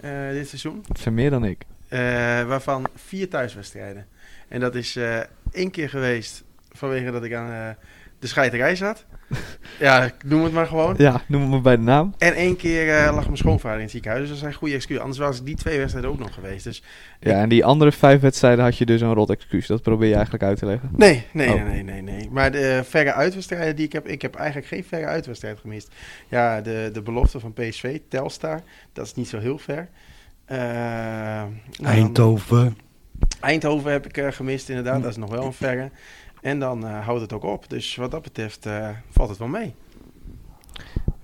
[0.00, 0.84] eh, dit seizoen.
[0.88, 1.62] Dat zijn meer dan ik.
[1.88, 1.98] Eh,
[2.42, 4.06] waarvan vier thuiswedstrijden.
[4.48, 5.16] En dat is eh,
[5.52, 7.68] één keer geweest vanwege dat ik aan eh,
[8.18, 9.04] de scheiterij zat.
[9.78, 10.94] ja, ik noem het maar gewoon.
[10.98, 12.14] Ja, noem het maar bij de naam.
[12.18, 14.22] En één keer eh, lag mijn schoonvader in het ziekenhuis.
[14.22, 15.02] Dus dat zijn goede excuses.
[15.02, 16.64] Anders was ik die twee wedstrijden ook nog geweest.
[16.64, 16.82] Dus
[17.20, 19.66] Ja, en die andere vijf wedstrijden had je dus een rot excuus.
[19.66, 20.90] Dat probeer je eigenlijk uit te leggen.
[20.96, 21.54] Nee, nee, Oh.
[21.54, 22.28] nee, nee, nee, nee.
[22.30, 25.90] Maar de verre uitwedstrijden die ik heb, ik heb eigenlijk geen verre uitwedstrijd gemist.
[26.28, 28.60] Ja, de, de belofte van PSV, Telstar,
[28.92, 29.88] dat is niet zo heel ver.
[30.44, 32.76] Eh, nou, dan- Eindhoven.
[33.40, 35.02] Eindhoven heb ik eh, gemist, inderdaad.
[35.02, 35.90] Dat is nog wel een verre.
[36.46, 37.70] En dan eh, houdt het ook op.
[37.70, 39.74] Dus wat dat betreft eh, valt het wel mee.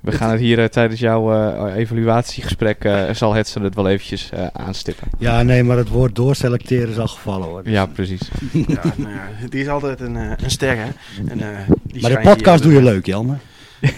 [0.01, 4.31] We gaan het hier eh, tijdens jouw eh, evaluatiegesprek, eh, zal Hetsen het wel eventjes
[4.31, 5.09] eh, aanstippen.
[5.19, 7.69] Ja, nee, maar het woord doorselecteren is al gevallen hoor.
[7.69, 8.21] Ja, precies.
[8.53, 10.89] ja, nou ja, die is altijd een, een ster, hè.
[11.29, 13.39] En, eh, die Maar de podcast doe je leuk, Jelmer.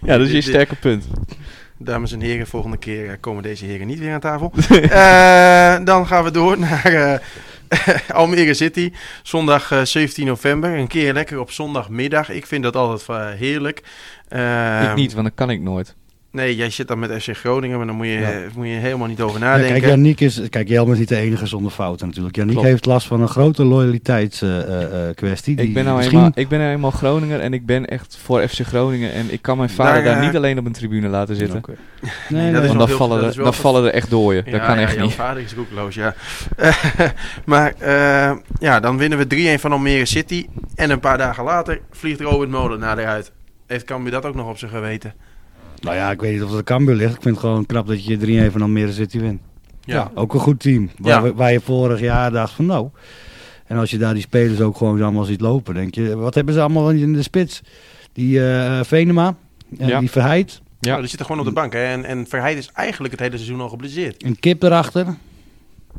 [0.00, 1.04] Ja, dat is je sterke punt.
[1.78, 4.52] Dames en heren, volgende keer komen deze heren niet weer aan tafel.
[4.70, 7.18] Eh, dan gaan we door naar eh,
[8.12, 8.92] Almere City.
[9.22, 10.78] Zondag eh, 17 november.
[10.78, 12.30] Een keer lekker op zondagmiddag.
[12.30, 13.82] Ik vind dat altijd eh, heerlijk.
[14.28, 15.94] Eh, ik niet, want dat kan ik nooit.
[16.34, 18.40] Nee, jij zit dan met FC Groningen, maar dan moet je, Ja.
[18.56, 19.72] moet je helemaal niet over Ja, nadenken.
[19.80, 22.36] kijk, Janiek is, kijk, Jelmer is niet de enige zonder fouten natuurlijk.
[22.36, 22.68] Janiek Klopt.
[22.68, 25.56] heeft last van een grote loyaliteitskwestie.
[25.56, 26.16] Ik ben, nou misschien...
[26.18, 29.12] eenmaal, ik ben nou eenmaal Groninger en ik ben echt voor FC Groningen.
[29.12, 31.62] En ik kan mijn vader Daar, daar, eh, niet alleen op een tribune laten zitten.
[31.66, 31.76] Nee,
[32.42, 34.44] Nee, dat nee, is Want dan, veel- vallen, dat er, dan vallen er echt dooien.
[34.44, 35.12] dat Ja, kan echt niet.
[35.12, 36.14] vader is roekeloos, ja.
[37.44, 40.46] maar eh, ja, dan winnen we 3-1 van Almere City.
[40.74, 43.32] En een paar dagen later vliegt Robert Molenaar eruit.
[43.66, 45.14] Heeft Cambuur dat ook nog op zijn geweten?
[45.84, 47.14] Nou ja, ik weet niet of het de Cambuur ligt.
[47.14, 49.40] Ik vind het gewoon knap dat je 3-1 van Almere City wint.
[49.80, 50.10] Ja.
[50.14, 50.90] Ook een goed team.
[50.98, 51.22] Waar, Ja.
[51.22, 52.88] we- waar je vorig jaar dacht van nou.
[53.66, 56.54] En als je daar die spelers ook gewoon allemaal ziet lopen, denk je, wat hebben
[56.54, 57.62] ze allemaal in de spits?
[58.12, 59.36] Die eh, Venema,
[59.78, 59.98] en Ja.
[60.00, 60.94] die Verheid, Ja.
[60.94, 60.98] Ja.
[61.00, 61.72] die zit er gewoon op de bank.
[61.72, 61.84] Hè?
[61.84, 64.24] En, en Verheid is eigenlijk het hele seizoen al geblesseerd.
[64.24, 65.06] een kip erachter.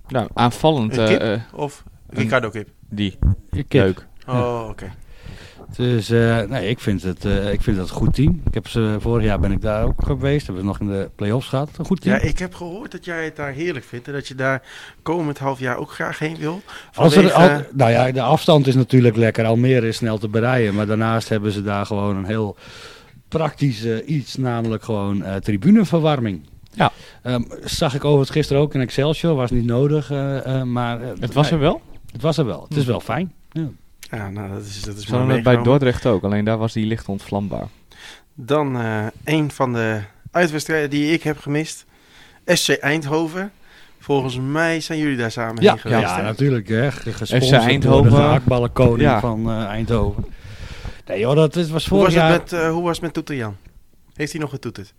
[0.07, 0.97] Nou, aanvallend.
[0.97, 1.19] Een kip?
[1.19, 2.69] eh, eh, Of Ricardo Kip.
[2.89, 3.17] die.
[3.51, 3.71] Kip.
[3.71, 4.05] Leuk.
[4.27, 4.91] Oh, oké.
[5.75, 8.41] Dus eh, nee, ik vind, het, eh, ik vind het een goed team.
[8.47, 10.45] Ik heb ze, vorig jaar ben ik daar ook geweest.
[10.45, 11.69] Hebben we nog in de play-offs gehad.
[11.77, 12.15] Een goed team.
[12.15, 14.07] Ja, ik heb gehoord dat jij het daar heerlijk vindt.
[14.07, 14.61] En dat je daar
[15.01, 16.61] komend half jaar ook graag heen wil.
[16.93, 19.45] Als er, al, nou ja, de afstand is natuurlijk lekker.
[19.45, 20.75] Almere is snel te bereiden.
[20.75, 22.55] Maar daarnaast hebben ze daar gewoon een heel
[23.27, 24.35] praktisch eh, iets.
[24.35, 26.41] Namelijk gewoon eh, tribuneverwarming.
[26.71, 26.91] Ja.
[27.21, 29.35] Ehm, zag ik overigens gisteren ook in Excelsior.
[29.35, 30.11] Was niet nodig.
[30.11, 31.81] eh, eh, maar Het was er wel.
[32.11, 32.65] Het was er wel.
[32.69, 33.33] Het is wel fijn.
[33.51, 33.67] Ja.
[34.11, 35.05] Ja, nou, dat is, dat is
[35.43, 35.61] bij.
[35.61, 36.23] Dordrecht ook.
[36.23, 37.67] Alleen daar was die licht ontvlambaar.
[38.33, 41.85] Dan eh, een van de uitwedstrijden die ik heb gemist.
[42.45, 43.51] SC Eindhoven.
[43.99, 46.01] Volgens mij zijn jullie daar samen Ja, heen geweest.
[46.01, 46.21] ja, hè?
[46.23, 46.67] natuurlijk.
[46.67, 46.91] Hè.
[46.91, 48.09] FC Eindhoven.
[48.09, 49.19] door de gehaktballenkoning Ja.
[49.19, 50.25] van eh, Eindhoven.
[51.05, 53.13] Nee joh, dat is, was Hoe vorig was, het met, eh, hoe was het met
[53.13, 53.55] Toeter Jan?
[54.13, 54.93] Heeft hij nog getoeterd?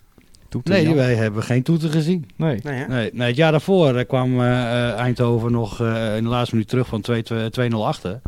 [0.48, 2.28] Toeter Nee, wij hebben geen toeter gezien.
[2.37, 2.61] Nee.
[2.62, 2.87] Nee?
[2.87, 6.54] Nee, nee, het jaar daarvoor eh, kwam eh, eh, Eindhoven nog eh, in de laatste
[6.54, 7.22] minuut terug van 2
[7.70, 8.20] 2-0 achter.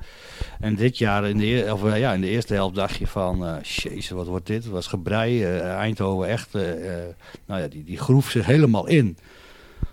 [0.61, 3.46] En dit jaar, in de, eer- of, ja, in de eerste helft dacht je van,
[3.46, 4.62] eh jezus, wat wordt dit?
[4.64, 5.44] Het was gebrei.
[5.44, 6.52] eh, Eindhoven echt,
[7.46, 9.16] nou ja, die, die groef zich helemaal in.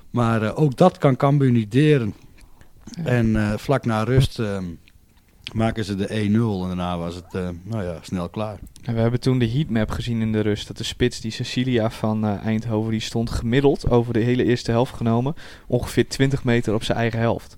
[0.09, 2.13] Maar eh, ook dat kan Cambuur niet deren.
[3.03, 4.57] En eh, vlak na rust eh,
[5.53, 6.13] maken ze de 1-0
[6.61, 8.59] en daarna was het, eh, nou ja, snel klaar.
[8.83, 10.67] En we hebben toen de heatmap gezien in de rust.
[10.67, 14.71] Dat de spits, die Cecilia van eh, Eindhoven, die stond gemiddeld over de hele eerste
[14.71, 15.35] helft genomen.
[15.67, 17.57] Ongeveer 20 meter op zijn eigen helft.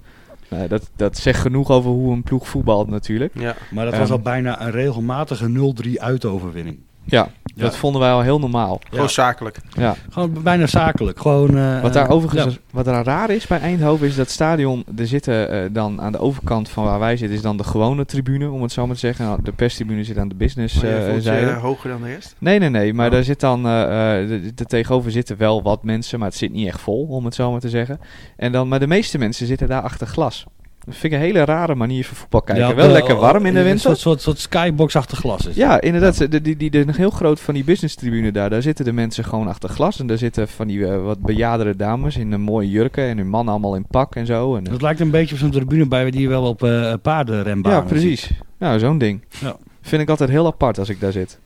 [0.49, 3.39] Nou, dat, dat zegt genoeg over hoe een ploeg voetbalt natuurlijk.
[3.39, 3.55] Ja.
[3.71, 4.11] Maar dat was Ehm.
[4.17, 6.77] al bijna een regelmatige 0-3 uitoverwinning.
[7.07, 7.63] Ja, Ja.
[7.63, 8.79] dat vonden wij al heel normaal.
[8.89, 9.57] Gewoon zakelijk.
[9.77, 9.95] Ja.
[10.09, 11.19] Gewoon bijna zakelijk.
[11.19, 12.59] Gewoon, eh, Wat daar eh, overigens ja.
[12.71, 14.83] wat daar raar is bij Eindhoven is dat stadion.
[14.97, 18.05] Er zitten eh, dan aan de overkant van waar wij zitten is dan de gewone
[18.05, 19.25] tribune, om het zo maar te zeggen.
[19.25, 21.51] Nou, de perstribune zit aan de business je eh, je zijde.
[21.51, 22.35] hoger dan de rest?
[22.39, 22.93] Nee, nee, nee.
[22.93, 23.11] Maar Oh.
[23.11, 23.65] daar zit dan.
[23.65, 27.05] eh, eh, de, de tegenover zitten wel wat mensen, maar het zit niet echt vol,
[27.09, 27.99] om het zo maar te zeggen.
[28.37, 30.45] En dan, maar de meeste mensen zitten daar achter glas.
[30.87, 32.67] Dat vind ik een hele rare manier van voetbal kijken.
[32.67, 33.81] Ja, wel de- lekker warm in de Een winter.
[33.81, 35.55] soort, soort, soort skybox achter glas is.
[35.55, 36.31] Ja, inderdaad.
[36.31, 38.49] De, die, die, de, heel groot van die business tribune daar.
[38.49, 39.99] Daar zitten de mensen gewoon achter glas.
[39.99, 43.03] En daar zitten van die eh, wat bejaardere dames in een mooie jurken.
[43.03, 44.55] En hun mannen allemaal in pak en zo.
[44.55, 47.79] En, Dat lijkt een beetje op zo'n tribune bij die je wel op eh paardenrenbanen
[47.79, 48.29] ja, precies.
[48.57, 49.23] Nou, zo'n ding.
[49.41, 49.55] Ja.
[49.81, 51.39] Vind ik altijd heel apart als ik daar zit.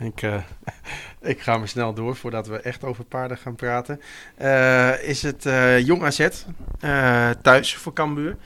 [0.00, 0.34] Ik, eh,
[1.32, 4.00] ik ga maar snel door voordat we echt over paarden gaan praten.
[4.36, 6.20] Eh, is het eh, Jong AZ
[6.80, 8.36] eh, thuis voor Cambuur.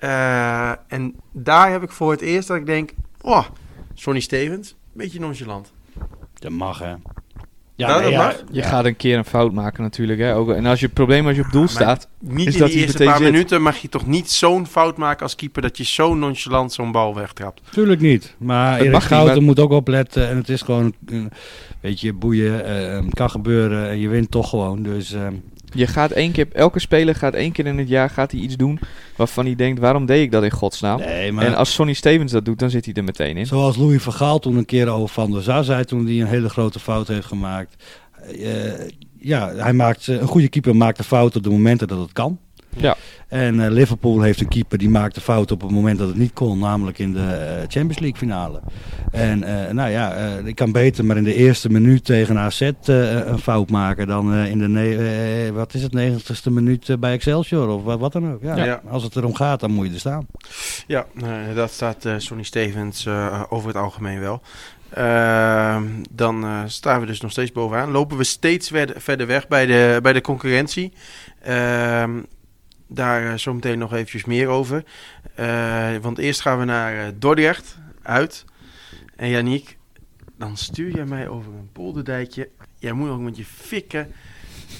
[0.00, 2.90] Eh, en daar heb ik voor het eerst dat ik denk...
[3.20, 3.44] Oh,
[3.94, 5.72] Sonny Stevens, beetje nonchalant.
[6.34, 6.94] Dat mag, hè.
[7.76, 8.42] Nou, dat mag.
[8.50, 10.18] Je gaat een keer een fout maken natuurlijk.
[10.20, 10.34] Hè?
[10.34, 12.08] Ook, en als je het probleem als je op doel staat...
[12.18, 13.30] Niet Is in dat die eerste paar zit?
[13.32, 15.62] minuten mag je toch niet zo'n fout maken als keeper...
[15.62, 17.62] dat je zo nonchalant zo'n bal wegtrapt.
[17.70, 18.34] Tuurlijk niet.
[18.38, 20.28] Maar Het Erik Schouten maar- moet ook opletten.
[20.28, 21.30] En het is gewoon, een
[21.80, 22.64] beetje boeien.
[22.64, 23.88] eh, kan gebeuren.
[23.88, 24.82] En je wint toch gewoon.
[24.82, 25.26] Dus eh,
[25.74, 28.56] Je gaat één keer, elke speler gaat één keer in het jaar gaat hij iets
[28.56, 28.78] doen
[29.16, 30.98] waarvan hij denkt, waarom deed ik dat in godsnaam?
[30.98, 33.46] nee, maar En als Sonny Stevens dat doet, dan zit hij er meteen in.
[33.46, 35.84] zoals Louis van Gaal toen een keer over Van der Sar zei...
[35.84, 37.84] toen hij een hele grote fout heeft gemaakt.
[38.40, 42.12] Eh, ja, hij maakt, een goede keeper maakt een fout op de momenten dat het
[42.12, 42.38] kan.
[42.76, 42.96] Ja.
[43.30, 46.32] En eh, Liverpool heeft een keeper die maakte fout op het moment dat het niet
[46.32, 48.60] kon, namelijk in de eh, Champions League finale.
[49.10, 53.38] En eh, nou ja, ik kan beter maar in de eerste minuut tegen AZ een
[53.38, 58.12] fout maken dan in de wat is het, negentigste minuut bij Excelsior of wat, wat
[58.12, 58.42] dan ook.
[58.42, 58.80] Ja, Ja.
[58.88, 60.26] Als het erom gaat, dan moet je er staan.
[60.86, 61.06] Ja,
[61.54, 63.06] dat staat Sonny Stevens
[63.48, 64.42] over het algemeen wel.
[64.90, 67.90] Ehm, dan staan we dus nog steeds bovenaan.
[67.90, 70.92] Lopen we steeds verder, weg bij de, bij de concurrentie.
[71.42, 72.10] Ehm,
[72.90, 74.84] daar eh, zometeen nog eventjes meer over.
[75.34, 78.44] Eh, want eerst gaan we naar eh, Dordrecht uit.
[79.16, 79.76] En Janiek,
[80.38, 82.48] dan stuur jij mij over een polderdijkje.
[82.78, 84.12] Jij moet ook met je fikken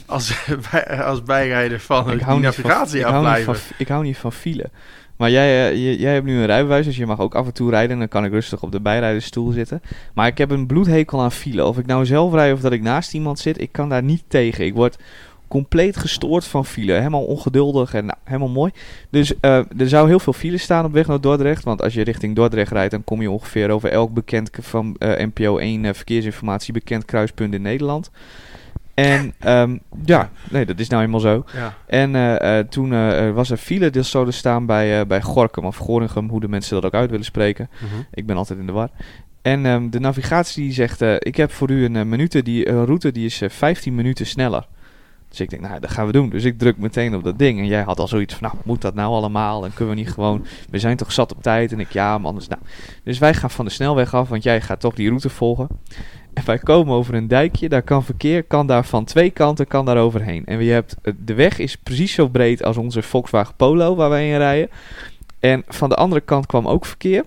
[0.06, 4.04] als, bij- als bijrijder van Ik hou, niet van, navigatie ik, hou van, ik hou
[4.04, 4.70] niet van file.
[5.16, 7.90] Maar jij, jij hebt nu een rijbewijs, dus je mag ook af en toe rijden.
[7.90, 9.82] En dan kan ik rustig op de bijrijdersstoel zitten.
[10.14, 11.64] Maar ik heb een bloedhekel aan file.
[11.64, 14.22] Of ik nou zelf rijd of dat ik naast iemand zit, ik kan daar niet
[14.28, 14.64] tegen.
[14.64, 14.98] Ik word
[15.50, 16.92] compleet gestoord van file.
[16.92, 18.72] Helemaal ongeduldig en nou, helemaal mooi.
[19.10, 21.64] Dus eh, er zou heel veel file staan op weg naar Dordrecht.
[21.64, 25.26] Want als je richting Dordrecht rijdt, dan kom je ongeveer over elk bekend van eh,
[25.26, 28.10] NPO 1 eh, verkeersinformatie bekend kruispunt in Nederland.
[28.94, 31.44] En ehm, ja, nee, dat is nou eenmaal zo.
[31.52, 31.76] Ja.
[31.86, 32.90] En toen
[33.34, 36.84] was er file, dus zouden staan bij, bij Gorkum of Gorinchem, hoe de mensen dat
[36.84, 37.70] ook uit willen spreken.
[37.72, 38.02] Mhm.
[38.12, 38.90] Ik ben altijd in de war.
[39.42, 43.12] En ehm, de navigatie die zegt, ik heb voor u een, eh, minute die, route
[43.12, 44.66] die is eh, 15 minuten sneller.
[45.30, 46.28] Dus ik denk, nou, dat gaan we doen.
[46.28, 47.58] Dus ik druk meteen op dat ding.
[47.58, 49.64] En jij had al zoiets van, nou, moet dat nou allemaal?
[49.64, 51.72] En kunnen we niet gewoon, we zijn toch zat op tijd?
[51.72, 52.62] En ik, ja, maar anders, nou.
[53.04, 55.68] Dus wij gaan van de snelweg af, want jij gaat toch die route volgen.
[56.34, 59.84] En wij komen over een dijkje, daar kan verkeer, kan daar van twee kanten, kan
[59.84, 60.46] daar overheen.
[60.46, 64.10] En je hebt, eh, de weg is precies zo breed als onze Volkswagen Polo, waar
[64.10, 64.70] wij in rijden.
[65.38, 67.24] En van de andere kant kwam ook verkeer.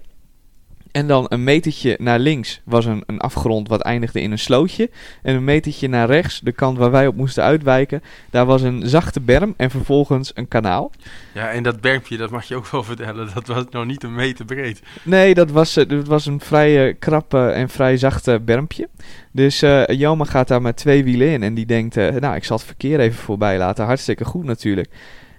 [0.93, 4.89] En dan een metertje naar links was een, een afgrond wat eindigde in een slootje.
[5.21, 8.81] En een metertje naar rechts, de kant waar wij op moesten uitwijken, daar was een
[8.85, 10.91] zachte berm en vervolgens een kanaal.
[11.33, 14.15] Ja, en dat bermpje, dat mag je ook wel vertellen, dat was nog niet een
[14.15, 14.81] meter breed.
[15.03, 18.89] Nee, dat was, eh, dat was een vrij krappe en vrij zachte bermpje.
[19.31, 22.43] Dus eh Jelma gaat daar met twee wielen in en die denkt, eh, nou, ik
[22.43, 23.85] zal het verkeer even voorbij laten.
[23.85, 24.89] Hartstikke goed natuurlijk.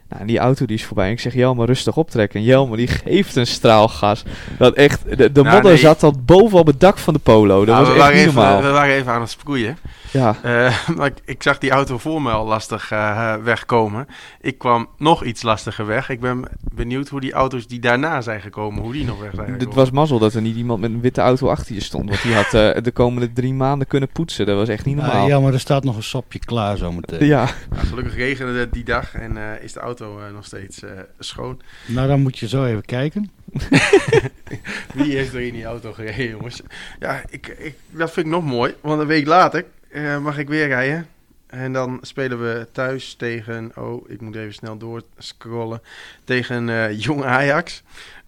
[0.09, 2.41] Nou, en die auto die is voorbij en ik zeg, Jelma, rustig optrekken.
[2.41, 4.23] En Jelma die geeft een straalgas.
[4.59, 5.81] Dat echt, de, de Nou, modder nee.
[5.81, 7.65] zat tot boven op het dak van de polo.
[7.65, 8.63] Dat Nou, was echt niet even, normaal.
[8.63, 9.79] we waren even aan het sproeien.
[10.15, 14.07] Ja, Eh, maar ik, ik zag die auto voor me al lastig eh, wegkomen.
[14.41, 16.09] Ik kwam nog iets lastiger weg.
[16.09, 19.59] Ik ben benieuwd hoe die auto's die daarna zijn gekomen, hoe die nog weg zijn
[19.59, 22.09] dit was mazzel dat er niet iemand met een witte auto achter je stond.
[22.09, 24.47] Want die had eh, de komende drie maanden kunnen poetsen.
[24.47, 25.23] Dat was echt niet normaal.
[25.23, 27.27] Ah, ja, maar er staat nog een sopje klaar zometeen.
[27.27, 27.49] ja.
[27.71, 31.61] Nou, gelukkig regende het die dag en eh, is de auto nog steeds eh, schoon.
[31.87, 33.31] Nou, dan moet je zo even kijken.
[34.95, 36.61] Wie heeft er in die auto gereden, jongens?
[37.01, 38.75] Ja, ik, ik, dat vind ik nog mooi.
[38.81, 41.09] Want een week later eh, mag ik weer rijden.
[41.47, 43.73] En dan spelen we thuis tegen...
[43.75, 45.83] Oh, ik moet even snel doorscrollen.
[46.25, 47.83] Tegen eh, Jong Ajax.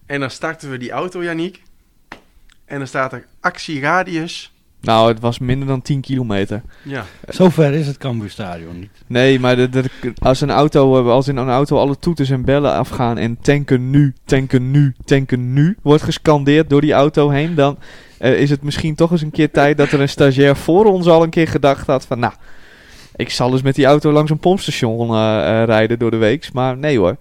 [0.05, 1.63] En dan starten we die auto, Janiek.
[2.65, 4.53] En dan staat er actieradius.
[4.81, 6.61] Nou, het was minder dan 10 kilometer.
[6.83, 8.89] Ja, Zover is het Cambuurstadion niet.
[9.07, 12.45] Nee, maar de, de- als, een auto, eh, als in een auto alle toeters en
[12.45, 17.55] bellen afgaan en tanken nu, tanken nu, tanken nu wordt gescandeerd door die auto heen,
[17.55, 17.77] dan
[18.17, 21.07] eh, is het misschien toch eens een keer tijd dat er een stagiair voor ons
[21.07, 22.33] al een keer gedacht had van, nou,
[23.15, 26.53] ik zal dus met die auto langs een pompstation eh, eh, rijden door de week.
[26.53, 27.17] Maar nee hoor.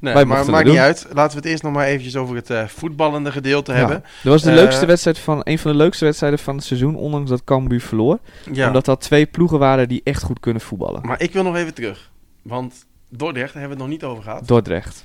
[0.00, 1.06] Nee, maar maakt niet uit.
[1.12, 3.78] Laten we het eerst nog maar eventjes over het eh, voetballende gedeelte Ja.
[3.78, 4.00] hebben.
[4.22, 6.96] Dat was de Eh, leukste wedstrijd van, een van de leukste wedstrijden van het seizoen,
[6.96, 8.18] ondanks dat Cambuur verloor.
[8.52, 11.06] Ja, Omdat dat twee ploegen waren die echt goed kunnen voetballen.
[11.06, 12.10] maar ik wil nog even terug.
[12.42, 12.74] Want
[13.08, 14.48] Dordrecht, daar hebben we het nog niet over gehad.
[14.48, 15.04] Dordrecht.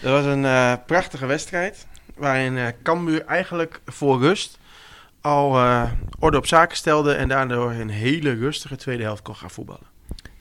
[0.00, 1.86] Het was een eh, prachtige wedstrijd.
[2.16, 4.58] Waarin Cambuur eigenlijk voor rust
[5.20, 5.58] al
[6.18, 7.12] orde op zaken stelde.
[7.14, 9.92] En daardoor een hele rustige tweede helft kon gaan voetballen.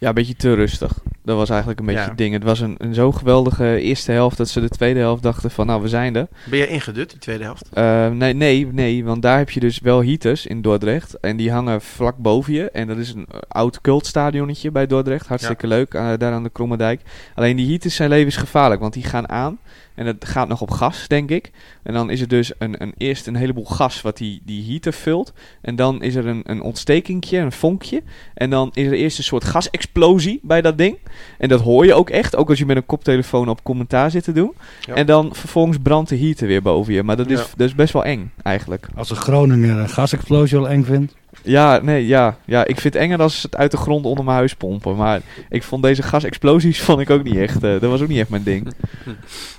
[0.03, 0.93] Ja, een beetje te rustig.
[1.23, 2.07] Dat was eigenlijk een beetje Ja.
[2.07, 2.33] het ding.
[2.33, 5.65] Het was een, een zo geweldige eerste helft dat ze de tweede helft dachten van
[5.65, 6.27] nou, we zijn er.
[6.49, 7.69] Ben je ingedut, die tweede helft?
[7.73, 11.19] Eh, nee, nee, nee, want daar heb je dus wel heaters in Dordrecht.
[11.19, 12.69] En die hangen vlak boven je.
[12.71, 15.27] En dat is een oud cultstadionnetje bij Dordrecht.
[15.27, 17.01] Hartstikke leuk, eh, daar aan de Krommerdijk.
[17.35, 19.57] Alleen die heaters zijn levensgevaarlijk, want die gaan aan.
[19.95, 21.51] En het gaat nog op gas, denk ik.
[21.83, 24.93] En dan is er dus een, een, eerst een heleboel gas wat die, die heater
[24.93, 25.33] vult.
[25.61, 28.01] En dan is er een, een ontstekingje, een vonkje.
[28.33, 30.97] En dan is er eerst een soort gasexplosie bij dat ding.
[31.37, 34.23] En dat hoor je ook echt, ook als je met een koptelefoon op commentaar zit
[34.23, 34.53] te doen.
[34.81, 34.93] Ja.
[34.93, 37.03] En dan vervolgens brandt de heater weer boven je.
[37.03, 37.45] Maar dat is, Ja.
[37.57, 38.87] dat is best wel eng, eigenlijk.
[38.95, 41.15] Als een Groninger een gasexplosie wel eng vindt.
[41.41, 42.65] Ja, nee, ja, ja.
[42.65, 44.95] Ik vind het enger als ze het uit de grond onder mijn huis pompen.
[44.95, 47.55] Maar ik vond deze gasexplosies vond ik ook niet echt.
[47.63, 48.67] eh, dat was ook niet echt mijn ding.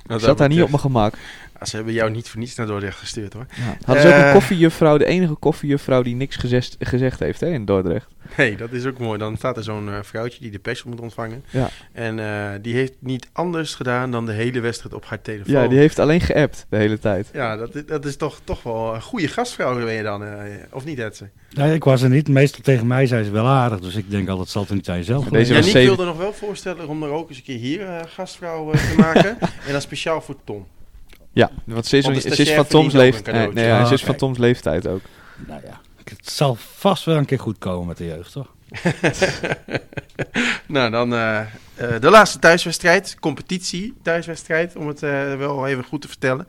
[0.09, 1.14] Ik zat daar niet op mijn gemak.
[1.64, 3.46] Ze hebben jou niet voor niets naar Dordrecht gestuurd hoor.
[3.84, 4.26] Hadden ze ook Eh.
[4.26, 8.06] een koffiejuffrouw, de enige koffiejuffrouw die niks gezegd, gezegd heeft hè, in Dordrecht.
[8.36, 9.18] Nee, dat is ook mooi.
[9.18, 11.44] Dan staat er zo'n eh, vrouwtje die de pers moet ontvangen.
[11.50, 11.68] Ja.
[11.92, 15.52] En eh, die heeft niet anders gedaan dan de hele wedstrijd op haar telefoon.
[15.54, 17.30] Ja, die heeft alleen geappt de hele tijd.
[17.32, 20.30] Ja, dat, is- dat is toch, toch wel een goede gastvrouw ben je dan, eh,
[20.70, 21.28] of niet Edse?
[21.50, 22.28] Nee, ik was er niet.
[22.28, 23.80] Meestal tegen mij zijn ze wel aardig.
[23.80, 25.54] Dus ik denk altijd, zal het niet aan jezelf Maar liggen.
[25.54, 28.00] deze was zeven- wilde nog wel voorstellen om er ook eens een keer hier eh,
[28.06, 29.36] gastvrouw eh, te maken.
[29.66, 30.66] en dan speciaal voor Tom.
[31.35, 33.24] Ja, want ze is, Want de ze is van Toms leeftijd.
[33.24, 33.61] Nee, cadeautje.
[33.61, 34.16] nee, ja, Ah, ze is van.
[34.16, 35.01] Toms leeftijd ook.
[35.47, 38.53] Nou ja, het zal vast wel een keer goed komen met de jeugd, toch?
[40.66, 41.47] nou, dan eh, eh,
[42.01, 43.16] de laatste thuiswedstrijd.
[43.20, 46.47] Competitie thuiswedstrijd, om het eh, wel even goed te vertellen.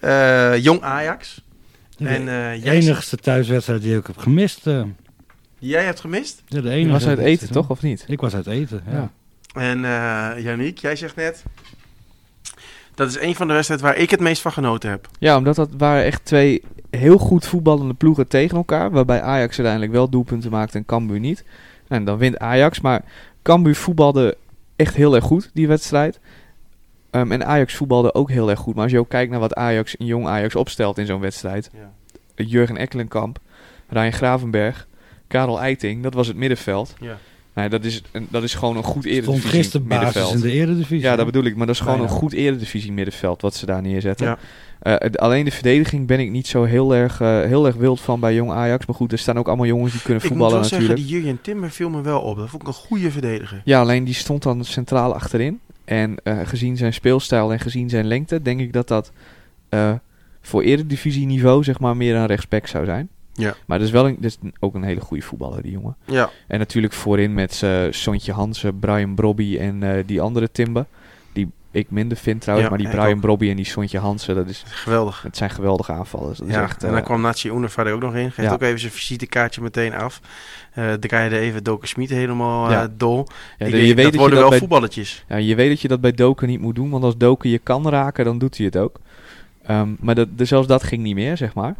[0.00, 1.42] Eh, Jong Ajax.
[1.98, 4.64] En de eh, jij, enigste thuiswedstrijd die ik heb gemist.
[5.58, 6.42] jij hebt gemist.
[6.46, 7.70] ja, de Je enige was uit eten, toch?
[7.70, 8.04] Of niet?
[8.08, 8.92] Ik was uit eten, ja.
[8.92, 9.10] Ja.
[9.60, 11.42] En eh Yannick, jij zegt net...
[12.94, 15.08] Dat is een van de wedstrijden waar ik het meest van genoten heb.
[15.18, 18.90] Ja, omdat dat waren echt twee heel goed voetballende ploegen tegen elkaar.
[18.90, 21.44] Waarbij Ajax uiteindelijk wel doelpunten maakte en Cambuur niet.
[21.88, 22.80] En dan wint Ajax.
[22.80, 23.04] Maar
[23.42, 24.36] Cambuur voetbalde
[24.76, 26.20] echt heel erg goed, die wedstrijd.
[27.10, 28.74] Ehm, en Ajax voetbalde ook heel erg goed.
[28.74, 31.70] Maar als je ook kijkt naar wat Ajax, een jong Ajax opstelt in zo'n wedstrijd.
[31.72, 31.90] Ja.
[32.44, 33.38] Jurgen Ekkelenkamp,
[33.88, 34.86] Ryan Gravenberg,
[35.26, 36.94] Karel Eiting, dat was het middenveld.
[37.00, 37.18] Ja.
[37.54, 40.34] Nee, dat is, dat is gewoon een goed Stond eredivisie gisteren basis middenveld.
[40.34, 41.00] in de eredivisie.
[41.00, 41.56] Ja, dat bedoel ik.
[41.56, 42.12] Maar dat is gewoon Bijna.
[42.12, 44.26] een goed eredivisie middenveld wat ze daar neerzetten.
[44.26, 44.38] Ja.
[44.78, 48.20] Eh, alleen de verdediging ben ik niet zo heel erg, eh, heel erg wild van
[48.20, 48.86] bij Jong Ajax.
[48.86, 51.08] Maar goed, er staan ook allemaal jongens die kunnen Ik moet voetballen wel zeggen, natuurlijk.
[51.10, 52.36] die Jurjen Timmer viel me wel op.
[52.36, 53.60] Dat vond ik een goede verdediger.
[53.64, 55.60] Ja, alleen die stond dan centraal achterin.
[55.84, 59.12] En eh, gezien zijn speelstijl en gezien zijn lengte, denk ik dat dat
[59.68, 59.92] eh,
[60.40, 63.08] voor eredivisie niveau zeg maar meer een rechtsback zou zijn.
[63.34, 63.54] Ja.
[63.66, 65.96] Maar dat is wel een, dat is ook een hele goede voetballer, die jongen.
[66.04, 70.86] Ja, En natuurlijk voorin met uh, Sontje Hansen, Brian Brobby en eh, die andere Timber.
[71.32, 73.20] Die ik minder vind trouwens, Ja, maar die Brian ook.
[73.20, 75.20] Brobby en die Sontje Hansen, dat, is, geweldig.
[75.22, 76.38] dat zijn geweldige aanvallers.
[76.38, 78.32] Dat is Ja, echt, en dan eh, kwam Unifar er ook nog in.
[78.32, 78.54] Geeft ja.
[78.54, 80.20] ook even zijn visitekaartje meteen af.
[80.72, 82.88] Eh draaide even Doken Smit helemaal Ja.
[82.96, 83.26] dol.
[83.58, 85.24] ja, je, weet dat dat je worden dat wel bij, voetballetjes.
[85.28, 87.58] ja, je weet dat je dat bij Doken niet moet doen, want als Doken je
[87.58, 89.00] kan raken, dan doet hij het ook.
[89.62, 91.74] Ehm, maar dat, dus zelfs dat ging niet meer, zeg maar.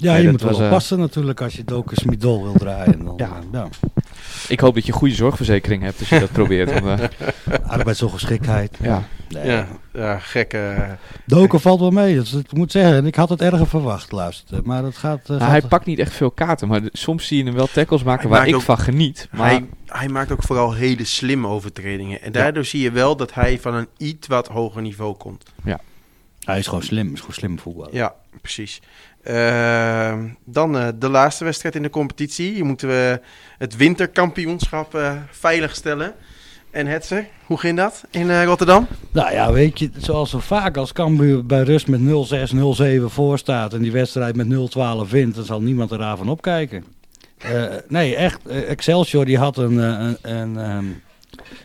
[0.00, 2.52] Ja, Nee, je dat moet wel was, eh, oppassen natuurlijk als je Doken Smidol wil
[2.52, 3.04] draaien.
[3.04, 3.26] Dan, Ja.
[3.26, 3.68] eh, ja.
[4.48, 6.80] Ik hoop dat je een goede zorgverzekering hebt als je dat probeert.
[6.80, 7.08] Want, eh,
[7.76, 8.76] Arbeidsongeschiktheid.
[8.82, 9.02] ja.
[9.28, 9.46] Nee.
[9.46, 10.86] Ja, ja gekke...
[11.26, 12.14] Doken valt wel mee.
[12.14, 14.60] Dus ik moet zeggen, ik had het erger verwacht, luister.
[14.64, 15.20] Maar dat gaat...
[15.22, 17.66] eh, Nou, gaat- hij pakt niet echt veel kaarten, maar soms zie je hem wel
[17.72, 19.28] tackles maken Hij waar ik ook- van geniet.
[19.32, 22.22] Maar Hij, hij maakt ook vooral hele slimme overtredingen.
[22.22, 25.44] En daardoor zie je wel dat hij van een iets wat hoger niveau komt.
[26.40, 27.12] Hij is gewoon slim.
[27.12, 27.94] Is gewoon slim voetballer.
[27.94, 28.80] Ja, precies.
[29.22, 32.52] Ehm, dan eh, de laatste wedstrijd in de competitie.
[32.52, 33.20] Hier moeten we
[33.58, 36.14] het winterkampioenschap eh, veiligstellen.
[36.70, 38.86] En Hetzer, hoe ging dat in eh, Rotterdam?
[39.12, 42.02] Nou ja, weet je, zoals zo vaak als Cambuur bij rust met 0-6,
[42.54, 46.84] 0-7 voor staat en die wedstrijd met 0-12 wint, dan zal niemand er van opkijken.
[47.88, 48.46] Nee, echt.
[48.46, 50.84] Excelsior die had een, een, een, ehm,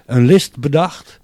[0.05, 1.19] een list bedacht.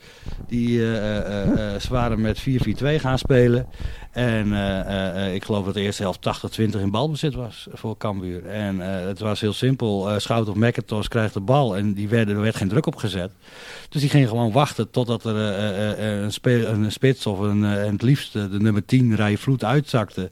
[0.47, 3.67] Die eh, eh, eh, ze waren met 4-4-2 gaan spelen.
[4.11, 6.19] En eh, eh, eh, ik geloof dat de eerste helft
[6.59, 8.45] 80-20 in balbezit was voor Cambuur.
[8.45, 10.19] En het was heel simpel.
[10.19, 13.31] Schout of McIntosh krijgt de bal en die werden, er werd geen druk op gezet.
[13.89, 16.23] Dus die ging gewoon wachten totdat er een,
[16.73, 20.31] een spits of een, en het liefst de nummer 10 Rij Vloed uitzakte.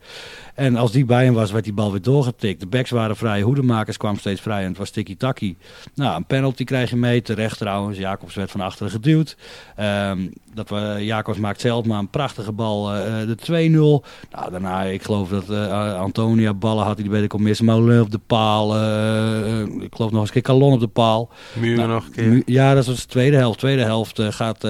[0.56, 2.60] En als die bij hem was, werd die bal weer doorgetikt.
[2.60, 5.58] De backs waren vrij, hoedemakers kwamen steeds vrij en het was tikkie-takkie.
[5.96, 7.98] Nou, een penalty krijg je mee, terecht trouwens.
[7.98, 9.38] Jacobs werd van achteren geduwd.
[9.76, 14.04] Ehm, dat we, Jacobs maakt zelf maar een prachtige bal, eh, eh, de 2-0.
[14.32, 17.66] Nou, daarna, ik geloof dat eh, Antonia ballen had die bij de commissie.
[17.66, 18.76] Molen op de paal.
[19.82, 21.30] ik geloof nog eens een keer Calon op de paal.
[21.60, 22.42] Muren Nou, nog een keer.
[22.46, 23.60] Ja, dat was de tweede helft.
[23.60, 24.68] Tweede helft gaat,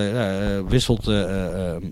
[0.68, 1.08] wisselt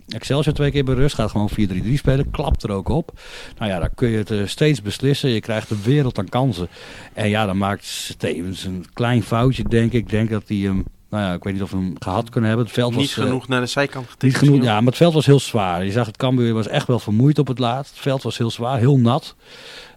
[0.07, 1.15] Excelsior twee keer bij rust.
[1.15, 2.31] Gaat gewoon 4-3-3 spelen.
[2.31, 3.11] Klapt er ook op.
[3.57, 5.29] Nou ja, dan kun je het steeds beslissen.
[5.29, 6.67] Je krijgt een wereld aan kansen.
[7.13, 9.95] En ja, dan maakt Stevens een klein foutje, denk ik.
[9.97, 10.83] Ik denk dat hij hem
[11.17, 12.67] nou ja, ik weet niet of we hem gehad kunnen hebben.
[12.67, 14.23] Het veld Niet was, eh, genoeg naar de zijkant getikt.
[14.23, 15.85] niet genoeg, ja, maar het veld was heel zwaar.
[15.85, 17.91] Je zag het Cambuur was echt wel vermoeid op het laatst.
[17.91, 19.35] Het veld was heel zwaar, heel nat.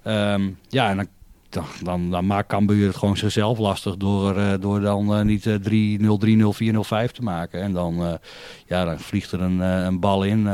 [0.03, 1.07] Ehm, ja, en dan,
[1.51, 5.47] dan, dan, dan maakt Cambuur het gewoon zichzelf lastig door, eh, door dan eh, niet
[5.47, 7.61] eh, 3-0, 3-0, 4-0, 5 te maken.
[7.61, 8.19] En dan,
[8.67, 10.45] ja, dan vliegt er een, een bal in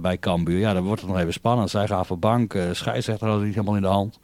[0.00, 0.58] bij Cambuur.
[0.58, 1.70] Ja, dan wordt het nog even spannend.
[1.70, 4.18] Zij gaan voor bank, scheidsrechter had het niet helemaal in de hand.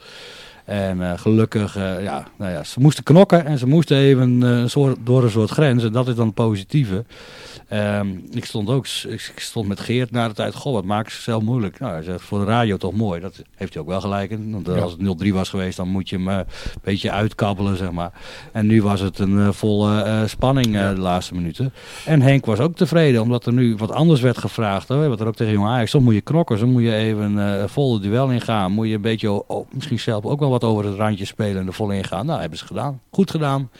[0.65, 4.71] En eh, gelukkig, eh, ja, nou ja, ze moesten knokken en ze moesten even een
[4.71, 5.85] soort, door een soort grens.
[5.85, 7.05] En dat is dan het positieve.
[7.69, 10.55] Ehm, ik stond ook ik stond met Geert na de tijd.
[10.55, 11.79] Goh, wat maakt ze zelf moeilijk?
[11.81, 13.21] Nou, hij zegt voor de radio toch mooi.
[13.21, 14.53] Dat heeft hij ook wel gelijk in.
[14.53, 14.73] Want Ja.
[14.73, 16.45] als het 0-3 was geweest, dan moet je hem een
[16.83, 18.13] beetje uitkabbelen, zeg maar.
[18.53, 20.95] En nu was het een volle spanning Ja.
[20.95, 21.73] de laatste minuten.
[22.07, 24.89] En Henk was ook tevreden, omdat er nu wat anders werd gevraagd.
[24.89, 25.09] Hoor.
[25.09, 25.91] Wat er ook tegen Jong Ajax.
[25.91, 28.73] Soms moet je knokken, soms moet je even eh vol het duel ingaan.
[28.73, 31.61] Moet je een beetje, o- o- misschien zelf ook wel wat over het randje spelen
[31.61, 32.27] en er vol ingaan.
[32.27, 33.01] Nou, hebben ze gedaan.
[33.11, 33.71] Goed gedaan.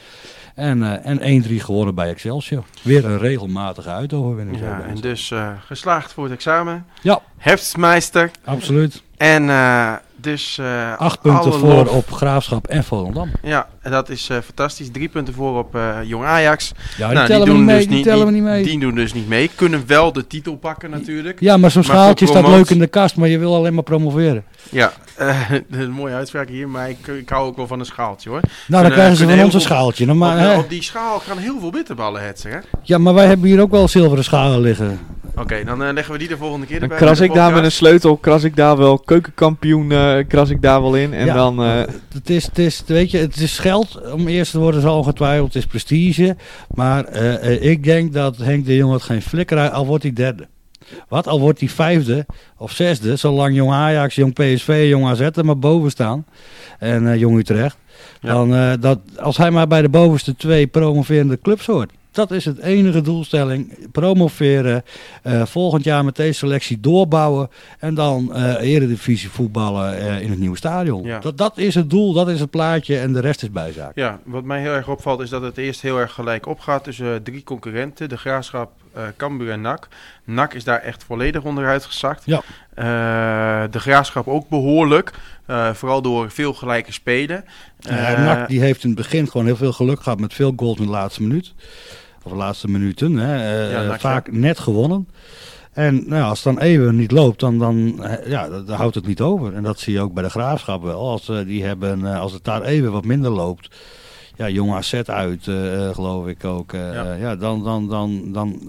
[0.55, 2.63] En, eh, en 1-3 gewonnen bij Excelsior.
[2.81, 4.59] Weer een regelmatige uitoverwinning.
[4.59, 6.85] Ja, en dus eh, geslaagd voor het examen.
[7.01, 8.31] Ja, Heftsmeister.
[8.43, 9.03] absoluut.
[9.23, 10.57] En eh, dus...
[10.57, 11.89] eh, Acht punten voor lof.
[11.89, 13.31] op Graafschap en Volendam.
[13.43, 14.91] Ja, en dat is eh, fantastisch.
[14.91, 16.71] Drie punten voor op Jong Ajax.
[16.97, 17.77] Ja, die Nou, tellen we niet mee.
[17.77, 18.63] dus die tellen we die- niet mee.
[18.63, 19.49] Die doen dus niet mee.
[19.55, 21.39] Kunnen wel de titel pakken natuurlijk.
[21.39, 24.43] ja, maar zo'n schaaltje staat leuk in de kast, maar je wil alleen maar promoveren.
[24.69, 24.91] Ja,
[25.71, 28.39] een mooie uitspraak hier, maar ik, ik hou ook wel van een schaaltje hoor.
[28.41, 30.13] Nou, dan Kunnen- krijgen ze van ons een schaaltje.
[30.13, 32.57] Maar, op, op die schaal gaan heel veel bitterballen hetsen, hè?
[32.81, 34.99] Ja, maar wij hebben hier ook wel zilveren schalen liggen.
[35.35, 37.05] Oké, dan eh, leggen we die de volgende keer Dan erbij.
[37.07, 40.81] kras ik daar met een sleutel, kras ik daar wel keukenkampioen, eh, kras ik daar
[40.81, 41.13] wel in.
[41.13, 41.81] En Ja, dan, eh,
[42.13, 45.53] Het is, het, is, weet je, het is geld om eerst te worden, zal ongetwijfeld.
[45.53, 46.35] Het is prestige.
[46.73, 50.03] Maar eh, eh, ik denk dat Henk de Jong het geen flikker uit, al wordt
[50.03, 50.47] hij derde.
[51.07, 52.25] Wat, al wordt hij vijfde
[52.57, 56.25] of zesde, zolang Jong Ajax, Jong PSV, Jong AZ er maar boven staan.
[56.79, 57.77] En eh, Jong Utrecht.
[58.21, 58.33] Ja.
[58.33, 61.91] Dan, eh, dat, als hij maar bij de bovenste twee promoverende clubs hoort.
[62.13, 63.91] Dat is het enige doelstelling.
[63.91, 64.83] Promoveren.
[65.23, 67.49] eh, volgend jaar met deze selectie doorbouwen.
[67.79, 71.03] En dan eh eredivisie voetballen eh, in het nieuwe stadion.
[71.03, 71.19] Ja.
[71.19, 73.91] Dat, dat is het doel, dat is het plaatje en de rest is bijzaak.
[73.95, 77.23] Ja, wat mij heel erg opvalt is dat het eerst heel erg gelijk opgaat tussen
[77.23, 78.09] drie concurrenten.
[78.09, 78.71] De Graafschap,
[79.17, 79.87] Cambuur en NAC.
[80.23, 82.23] NAC is daar echt volledig onderuit gezakt.
[82.25, 82.41] Ja.
[83.67, 85.11] De Graafschap ook behoorlijk.
[85.45, 87.45] eh, vooral door veel gelijke spelen.
[87.79, 90.77] Eh, NAC die heeft in het begin gewoon heel veel geluk gehad met veel goals
[90.77, 91.53] in de laatste minuut.
[92.23, 93.15] Of de laatste minuten.
[93.15, 93.63] Hè.
[93.65, 95.07] Eh, Ja, NAC, vaak net gewonnen.
[95.71, 98.95] En nou, als het dan even niet loopt, dan, dan, eh, ja, dan, dan houdt
[98.95, 99.53] het niet over.
[99.53, 101.09] En dat zie je ook bij de Graafschap wel.
[101.09, 103.75] Als, eh, die hebben, als het daar even wat minder loopt.
[104.35, 105.43] Ja, jong AZ uit,
[105.93, 106.71] geloof ik ook.
[106.71, 107.13] Ja.
[107.13, 108.61] ja, dan, dan, dan, dan,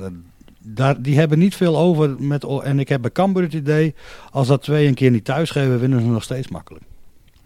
[0.62, 2.14] daar, die hebben niet veel over.
[2.18, 3.94] Met, en ik heb bij Cambuur het idee,
[4.30, 6.84] als dat twee een keer niet thuisgeven, winnen ze nog steeds makkelijk.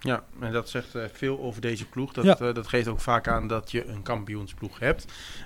[0.00, 2.12] Ja, en dat zegt eh, veel over deze ploeg.
[2.12, 2.38] Dat, Ja.
[2.38, 5.04] eh, dat geeft ook vaak aan dat je een kampioensploeg hebt.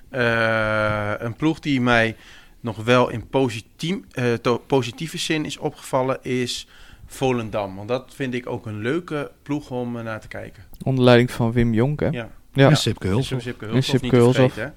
[0.09, 2.17] Eh, een ploeg die mij
[2.61, 6.67] nog wel in positief, eh, positieve zin is opgevallen is
[7.07, 7.77] Volendam.
[7.77, 10.65] Want dat vind ik ook een leuke ploeg om naar te kijken.
[10.85, 12.01] onder leiding van Wim Jonk.
[12.01, 12.07] Hè?
[12.09, 12.69] Ja, Ja.
[12.69, 13.43] En Sipke Hulshoff.
[13.43, 14.71] Sipke En Hulshoff niet Sipke vergeten, hè?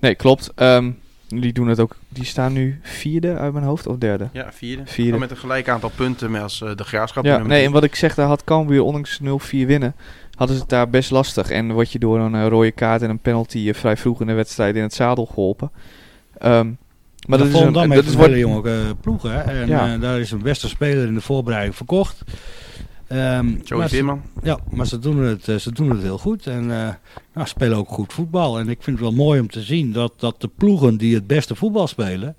[0.00, 0.52] Nee, klopt.
[0.54, 0.90] Ehm,
[1.40, 1.96] die doen het ook.
[2.08, 4.28] Die staan nu vierde uit mijn hoofd of derde.
[4.32, 4.82] Ja, vierde.
[4.86, 5.18] Vierde.
[5.18, 7.24] Met een gelijk aantal punten met als eh, de Graafschap.
[7.24, 9.94] Ja, nee, en wat ik zeg, daar had Cambuur ondanks 0-4 winnen,
[10.34, 11.50] hadden ze het daar best lastig.
[11.50, 14.26] En word je door een eh, rode kaart en een penalty eh, vrij vroeg in
[14.26, 15.70] de wedstrijd in het zadel geholpen.
[16.38, 16.70] Ehm,
[17.28, 19.22] maar dat is, een, dat is een hele jonge eh, ploeg.
[19.22, 19.40] Hè?
[19.40, 19.94] En Ja.
[19.94, 22.22] eh, daar is een beste speler in de voorbereiding verkocht.
[23.14, 24.22] Ehm, Joey Veerman.
[24.42, 26.46] ja, maar ze doen, het, eh, ze doen het heel goed.
[26.46, 26.88] En eh
[27.34, 28.58] nou, spelen ook goed voetbal.
[28.58, 31.26] En ik vind het wel mooi om te zien dat, dat de ploegen die het
[31.26, 32.36] beste voetbal spelen...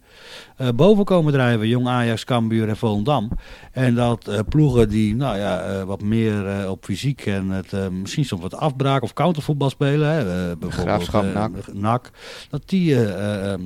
[0.58, 1.68] eh, boven komen drijven.
[1.68, 3.30] Jong Ajax, Cambuur en Volendam.
[3.72, 8.56] En dat ploegen die nou ja, wat meer op fysiek en het, misschien soms wat
[8.56, 10.10] afbraak of countervoetbal spelen.
[10.10, 10.24] Hè,
[10.58, 11.74] bijvoorbeeld Graafschap, NAC.
[11.74, 12.12] NAC.
[12.50, 13.62] Dat die eh, eh, ehm,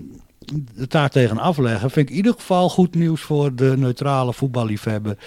[0.76, 1.92] het daar tegen afleggen.
[1.92, 5.18] Vind ik in ieder geval goed nieuws voor de neutrale voetballiefhebber.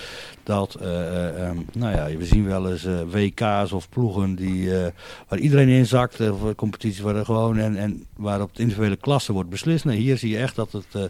[0.42, 4.78] Dat, eh, eh, ehm, nou ja, we zien wel eens eh, WK's of ploegen die,
[4.78, 4.92] eh,
[5.28, 6.16] waar iedereen in zakt.
[6.16, 9.84] voor competities waar er gewoon en, en waar op de individuele klasse wordt beslist.
[9.84, 11.02] Nee, hier zie je echt dat het eh,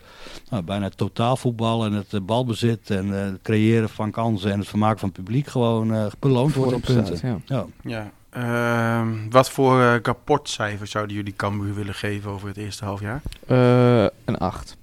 [0.51, 4.69] nou, bijna het totaalvoetbal en het balbezit en eh, het creëren van kansen en het
[4.69, 7.17] vermaken van het publiek gewoon eh, beloond wordt op punten.
[7.17, 7.57] staat, ja.
[7.57, 7.67] Ja.
[7.83, 8.13] Ja.
[8.33, 13.23] Ehm, wat voor eh rapportcijfer zouden jullie Cambuur willen geven over het eerste halfjaar?
[13.47, 14.77] Eh, een 8.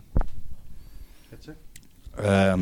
[2.16, 2.60] Ehm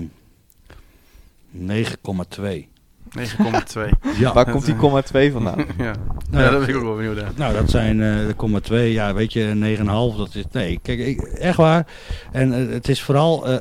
[1.51, 2.69] 9,2.
[3.09, 3.89] 9,2.
[4.19, 4.33] Ja.
[4.33, 5.57] Waar komt die komma 2 vandaan?
[5.77, 5.93] ja.
[6.29, 7.31] Nou, ja, dat ben ik ook wel benieuwd naar.
[7.35, 9.77] Nou, dat zijn eh de komma 2, ja, weet je,
[10.13, 10.17] 9,5.
[10.17, 11.87] Dat is, nee, kijk, ik, echt waar.
[12.31, 13.59] En eh, het is vooral eh,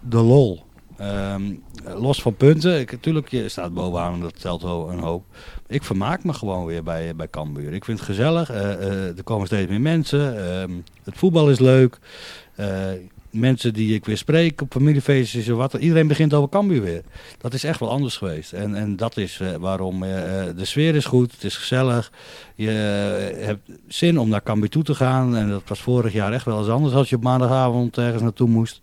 [0.00, 0.64] de lol.
[0.96, 1.42] Ehm,
[1.84, 5.24] los van punten, ik, natuurlijk, je staat bovenaan en dat telt wel een hoop.
[5.68, 7.72] Ik vermaak me gewoon weer bij, bij Cambuur.
[7.72, 8.50] Ik vind het gezellig.
[8.50, 10.50] eh, eh, er komen steeds meer mensen.
[10.50, 10.70] ehm,
[11.04, 11.98] het voetbal is leuk.
[13.36, 15.74] Mensen die ik weer spreek op familiefeestjes en wat.
[15.74, 17.02] Iedereen begint over Cambuur weer.
[17.38, 18.52] Dat is echt wel anders geweest.
[18.52, 21.32] En, en dat is eh, waarom eh, eh, de sfeer is goed.
[21.32, 22.12] Het is gezellig.
[22.54, 22.70] Je
[23.38, 25.36] hebt zin om naar Cambuur toe te gaan.
[25.36, 28.48] En dat was vorig jaar echt wel eens anders als je op maandagavond ergens naartoe
[28.48, 28.80] moest.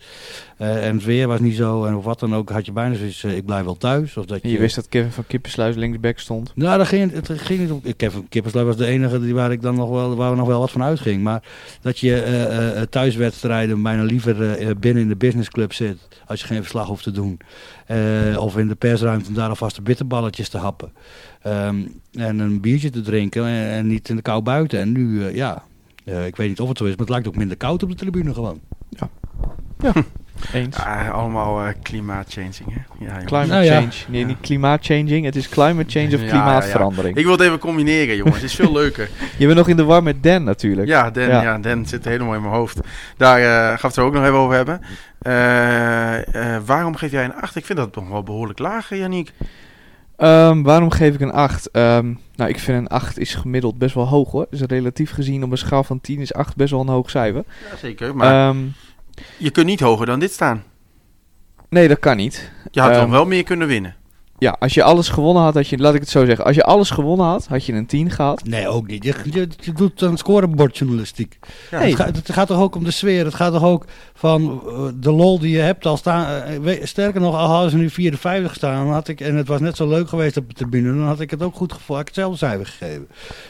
[0.57, 1.85] En het weer was niet zo.
[1.85, 4.17] En of wat dan ook had je bijna zoiets, ik blijf wel thuis.
[4.17, 6.51] Of dat En je wist dat Kevin van Kippersluis linksback stond.
[6.55, 7.81] nou, dat ging, het ging niet om.
[7.95, 10.59] Kevin Kippersluis was de enige die waar ik dan nog wel, waar we nog wel
[10.59, 11.23] wat van uitging.
[11.23, 11.43] Maar
[11.81, 14.42] dat je thuiswedstrijden bijna liever
[14.79, 15.97] binnen in de businessclub zit.
[16.25, 17.39] Als je geen verslag hoeft te doen.
[17.85, 20.91] Eh, of in de persruimte om daar alvast de bitterballetjes te happen.
[21.41, 21.81] Ehm,
[22.11, 24.79] en een biertje te drinken en, niet in de kou buiten.
[24.79, 25.63] En nu, eh, ja,
[26.05, 27.89] eh, ik weet niet of het zo is, maar het lijkt ook minder koud op
[27.89, 28.59] de tribune gewoon.
[30.53, 30.77] Eens.
[30.77, 33.05] Ja, allemaal eh klimaatchanging, hè?
[33.05, 33.17] Ja.
[33.25, 33.73] Climate Nou ja.
[33.73, 33.91] change.
[34.07, 34.27] Nee, Ja.
[34.27, 35.25] niet klimaatchanging.
[35.25, 37.17] Het is climate change of Ja, klimaatverandering.
[37.17, 38.35] Ik wil het even combineren, jongens.
[38.35, 39.09] Het is veel leuker.
[39.37, 40.87] Je bent nog in de war met Dan natuurlijk.
[40.87, 41.41] Ja, Dan, Ja.
[41.41, 41.57] ja.
[41.57, 42.79] Dan zit helemaal in mijn hoofd.
[43.17, 44.81] Daar eh gaan we het er ook nog even over hebben.
[45.21, 47.55] Eh, eh, waarom geef jij een 8?
[47.55, 49.31] Ik vind dat nog wel behoorlijk laag, Yannick.
[50.17, 51.71] Ehm, waarom geef ik een 8?
[51.71, 54.47] Ehm, nou, ik vind een 8 is gemiddeld best wel hoog hoor.
[54.49, 57.43] Dus relatief gezien op een schaal van 10 is 8 best wel een hoog cijfer.
[57.71, 58.15] Ja, zeker.
[58.15, 58.57] Maar Ehm,
[59.37, 60.63] je kunt niet hoger dan dit staan.
[61.69, 62.51] nee, dat kan niet.
[62.71, 63.95] Je had Ehm, dan wel meer kunnen winnen.
[64.43, 66.45] Ja, als je alles gewonnen had, had je, laat ik het zo zeggen.
[66.45, 68.43] Als je alles gewonnen had, had je een 10 gehad.
[68.45, 69.03] Nee, ook niet.
[69.03, 71.39] Je, je, je doet dan scorebordjournalistiek.
[71.71, 73.25] Ja, het, gaat, het gaat toch ook om de sfeer.
[73.25, 75.85] Het gaat toch ook van eh, de lol die je hebt.
[75.85, 79.21] Al staan, eh, we- sterker nog, al hadden ze nu 54 staan dan had ik,
[79.21, 81.55] en het was net zo leuk geweest op de tribune, dan had ik het ook
[81.55, 81.97] goed gevoeld.
[81.97, 83.07] Had ik hetzelfde cijfer gegeven.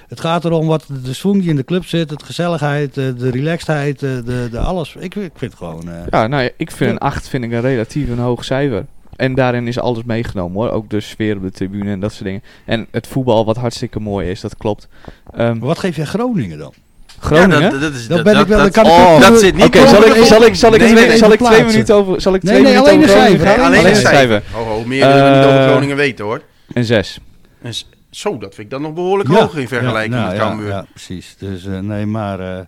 [0.07, 3.29] Het gaat erom wat de swing die in de club zit, het gezelligheid, eh, de
[3.29, 4.95] relaxedheid, eh, de, de alles.
[4.99, 5.89] Ik, ik vind gewoon.
[5.89, 8.85] eh, Ja, nou ja, ik vind een 8 vind ik een relatief een hoog cijfer.
[9.15, 10.71] En daarin is alles meegenomen hoor.
[10.71, 12.43] Ook de sfeer op de tribune en dat soort dingen.
[12.65, 14.87] En het voetbal wat hartstikke mooi is, dat klopt.
[15.33, 16.73] Ehm, Maar wat geef jij Groningen dan?
[17.19, 17.61] Groningen?
[17.61, 19.39] Ja, dat, dat, is, Dan dat, ben dat, ik wel- dat, dan kan oh, dat
[19.39, 21.37] zit niet Oké, op- zal, ik, zal ik, zal ik, Nee, twee, nee, zal ik
[21.37, 21.65] twee plaatsen.
[21.71, 22.21] minuten over...
[22.21, 23.65] Zal ik Nee, twee nee, minuten alleen over een Groningen cijfer, gaan?
[23.65, 24.41] alleen Alleen een een cijfer.
[24.41, 24.57] cijfer.
[24.57, 26.41] Ho, ho, meer willen we niet over Eh, Groningen weten hoor.
[26.73, 27.19] Een 6.
[27.61, 29.35] En s- zo, dat vind ik dan nog behoorlijk Ja.
[29.39, 30.67] hoog in vergelijking Ja, nou, met ja, Cambuur.
[30.69, 31.35] Ja, precies.
[31.39, 32.59] Dus eh, nee, maar eh,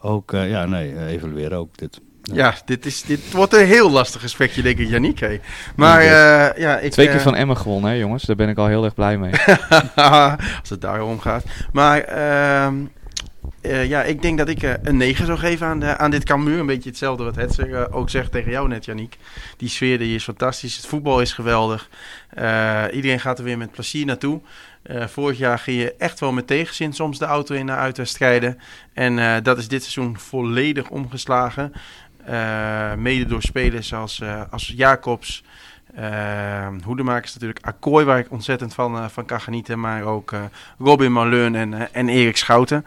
[0.00, 2.00] ook, eh, ja, nee, evalueren ook dit.
[2.32, 5.18] Ja, dit, is, dit wordt een heel lastig gesprekje, denk ik.
[5.18, 5.40] Hey.
[5.76, 6.92] Maar eh, ja, ik...
[6.92, 8.22] Twee keer eh, van Emmen gewonnen hè jongens.
[8.22, 9.32] Daar ben ik al heel erg blij mee.
[10.60, 11.44] als het daarom gaat.
[11.72, 12.74] Maar ehm,
[13.60, 16.58] eh, ja, ik denk dat ik een 9 zou geven aan, de, aan dit Cambuur.
[16.58, 19.16] Een beetje hetzelfde wat Hetzer ook zegt tegen jou net, Yannick.
[19.56, 20.76] Die sfeer die is fantastisch.
[20.76, 21.88] Het voetbal is geweldig.
[22.92, 24.40] Iedereen gaat er weer met plezier naartoe.
[25.06, 28.58] Vorig jaar ging je echt wel met tegenzin soms de auto in naar uitwedstrijden.
[28.92, 31.72] En dat is dit seizoen volledig omgeslagen.
[32.26, 35.44] Eh, mede door spelers als, eh, als Jacobs,
[35.98, 39.80] uh, Hoedemakers natuurlijk, Akkooi, waar ik ontzettend van, van kan genieten.
[39.80, 40.32] Maar ook
[40.78, 42.84] Robin Malleun en, en Erik Schouten.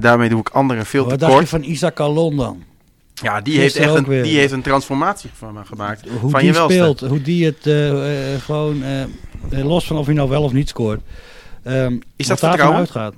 [0.00, 2.62] Daarmee doe ik anderen veel Wat dacht je van Isaac Alon dan?
[3.14, 4.22] Ja, die heeft, echt een, weer.
[4.22, 6.08] die heeft een transformatie van me gemaakt.
[6.20, 7.70] Hoe van die je speelt, hoe die het
[8.42, 8.82] gewoon,
[9.50, 11.00] los van of hij nou wel of niet scoort.
[11.62, 12.78] Ehm, Is wat dat vertrouwen?
[12.78, 13.14] uitgaat.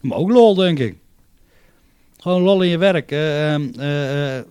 [0.00, 0.96] Maar ook lol, denk ik.
[2.24, 3.10] Gewoon lol in je werk.
[3.10, 4.44] eh, ehm, eh, eh,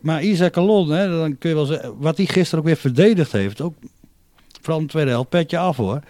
[0.00, 3.32] maar Isaac Alon, hè, dan kun je wel zeggen, wat hij gisteren ook weer verdedigd
[3.32, 3.74] heeft, ook
[4.60, 6.00] vooral in de tweede helft, petje af hoor.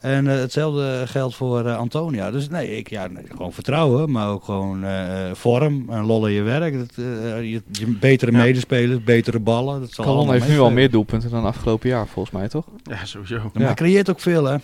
[0.00, 2.30] En eh, hetzelfde geldt voor Antonia.
[2.30, 4.84] Dus nee, ik, ja, nee, gewoon vertrouwen, maar ook gewoon
[5.32, 6.78] vorm en lol in je werk.
[6.78, 8.38] Dat, je, je betere Ja.
[8.38, 9.80] medespelers, betere ballen.
[9.80, 12.64] Dat zal Calon allemaal heeft nu al meer doelpunten dan afgelopen jaar volgens mij toch?
[12.82, 13.34] Ja, sowieso.
[13.34, 14.56] Ja, Maar hij creëert ook veel, hè?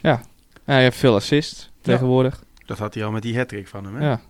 [0.00, 0.20] Ja,
[0.64, 2.42] hij heeft veel assist tegenwoordig.
[2.66, 3.96] Dat had hij al met die hat van hem.
[3.96, 4.06] Hè?
[4.08, 4.20] Ja.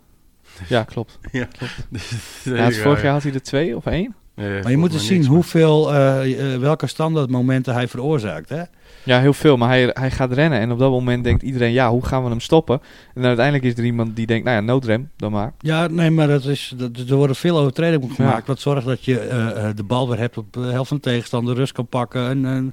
[0.69, 1.19] Ja, klopt.
[1.33, 1.49] Ja.
[2.45, 4.15] Ja, het vorig jaar had hij er twee of één.
[4.35, 8.63] Maar je moet eens zien hoeveel, eh, eh, welke standaardmomenten hij veroorzaakt, hè?
[9.03, 9.57] Ja, heel veel.
[9.57, 10.59] Maar hij, hij gaat rennen.
[10.61, 12.81] En op dat moment denkt iedereen, ja, hoe gaan we hem stoppen?
[13.07, 15.53] En dan uiteindelijk is er iemand die denkt, nou ja, noodrem, dan maar.
[15.59, 18.37] Ja, nee, maar dat is, dat, er worden veel overtredingen gemaakt.
[18.39, 18.43] Ja.
[18.47, 21.03] Wat zorgt dat je eh, eh, de bal weer hebt op de helft van de
[21.03, 22.73] tegenstander, rust kan pakken, en een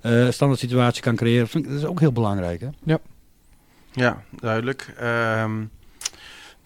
[0.00, 1.48] eh, standaard situatie kan creëren.
[1.48, 2.68] Vind ik- Dat is ook heel belangrijk, hè?
[3.92, 4.94] Ja, duidelijk.
[4.98, 5.50] Ehm,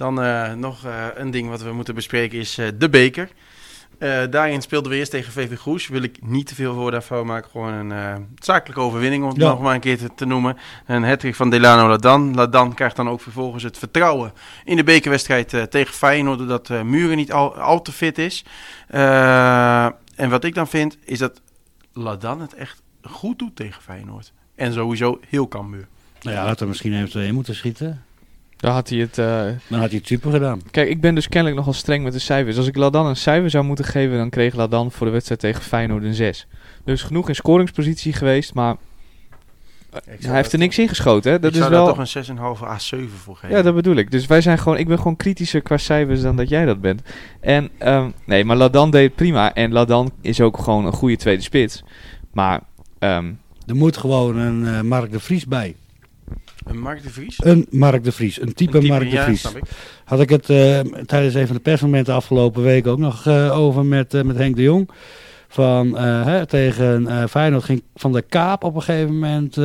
[0.02, 3.28] dan eh, nog eh, een ding wat we moeten bespreken is eh, de beker.
[3.98, 5.88] Eh, daarin speelden we eerst tegen VV Goes.
[5.88, 7.50] Wil ik niet te veel woorden daarvan maken.
[7.50, 9.48] Gewoon een eh, zakelijke overwinning, om het Ja.
[9.48, 10.56] nog maar een keer te, te noemen.
[10.86, 12.34] Een hattrick van Delano Ladan.
[12.34, 14.32] Ladan krijgt dan ook vervolgens het vertrouwen
[14.64, 16.38] in de bekerwedstrijd eh, tegen Feyenoord.
[16.38, 18.44] Doordat eh, Muren niet al, al te fit is.
[18.88, 19.84] Eh,
[20.14, 21.40] en wat ik dan vind, is dat
[21.92, 24.32] Ladan het echt goed doet tegen Feyenoord.
[24.54, 25.86] En sowieso heel Cambuur.
[26.22, 28.02] Nou ja, had er misschien even twee moeten schieten.
[28.62, 29.18] Daar had hij het...
[29.18, 29.26] eh,
[29.68, 30.60] Dan had hij het super gedaan.
[30.70, 32.56] Kijk, ik ben dus kennelijk nogal streng met de cijfers.
[32.56, 35.62] Als ik Ladan een cijfer zou moeten geven, dan kreeg Ladan voor de wedstrijd tegen
[35.62, 36.46] Feyenoord een 6.
[36.84, 38.76] Dus genoeg in scoringspositie geweest, maar
[40.20, 41.38] hij heeft er niks in geschoten, hè?
[41.38, 41.84] Dat ik is zou wel...
[41.84, 42.60] daar toch een 6,5
[43.06, 43.56] A7 voor geven.
[43.56, 44.10] Ja, dat bedoel ik.
[44.10, 47.02] Dus wij zijn gewoon, ik ben gewoon kritischer qua cijfers dan dat jij dat bent.
[47.40, 49.54] En ehm, nee, maar Ladan deed het prima.
[49.54, 51.82] En Ladan is ook gewoon een goede tweede spits.
[52.32, 52.60] Maar
[52.98, 53.32] ehm,
[53.66, 55.74] Er moet gewoon een eh, Mark de Vries bij.
[56.64, 57.44] Een Mark de Vries?
[57.44, 58.40] Een Mark de Vries.
[58.40, 59.44] Een type, Een type, Mark de ja, Vries.
[59.54, 59.62] ik.
[60.04, 63.84] Had ik het eh, tijdens een van de persmomenten afgelopen week ook nog eh, over
[63.84, 64.88] met, eh, met Henk de Jong.
[65.48, 69.58] Van, eh, hè, tegen eh Feyenoord ging Van der Kaap op een gegeven moment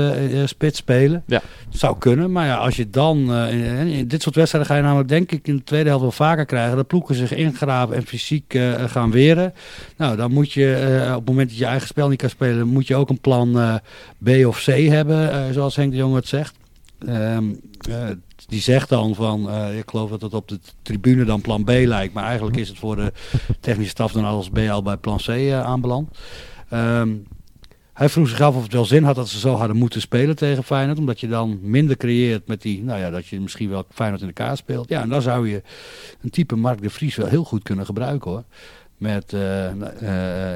[0.50, 1.24] spits spelen.
[1.26, 1.42] Ja.
[1.70, 3.34] Zou kunnen, maar ja, als je dan...
[3.34, 6.02] eh, in, in dit soort wedstrijden ga je namelijk denk ik in de tweede helft
[6.04, 6.76] wel vaker krijgen...
[6.76, 9.54] dat ploegen zich ingraven en fysiek eh, gaan weren.
[9.98, 12.68] Nou, dan moet je eh, op het moment dat je eigen spel niet kan spelen...
[12.68, 13.76] moet je ook een plan eh,
[14.24, 16.56] B of C hebben, eh, zoals Henk de Jong het zegt.
[17.06, 17.54] Ehm,
[17.90, 18.08] eh,
[18.48, 21.70] die zegt dan van, eh, ik geloof dat het op de tribune dan plan B
[21.70, 23.14] lijkt, maar eigenlijk is het voor de
[23.60, 26.18] technische staf dan als B al bij plan C eh, aanbeland.
[26.70, 27.10] Ehm,
[27.94, 30.36] hij vroeg zich af of het wel zin had dat ze zo hadden moeten spelen
[30.36, 33.86] tegen Feyenoord, omdat je dan minder creëert met die, nou ja, dat je misschien wel
[33.90, 34.90] Feyenoord in de kaart speelt.
[34.90, 35.62] Ja, en dan zou je
[36.22, 38.44] een type Mark de Vries wel heel goed kunnen gebruiken hoor.
[38.98, 39.68] Met, eh,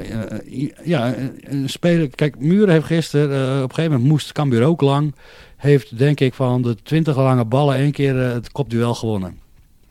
[0.00, 2.08] eh, ja, een- een speler.
[2.08, 5.14] Kijk, Muren heeft gisteren, eh, op een gegeven moment moest Cambuur ook lang.
[5.56, 9.38] Heeft denk ik van de 20 lange ballen één keer het kopduel gewonnen.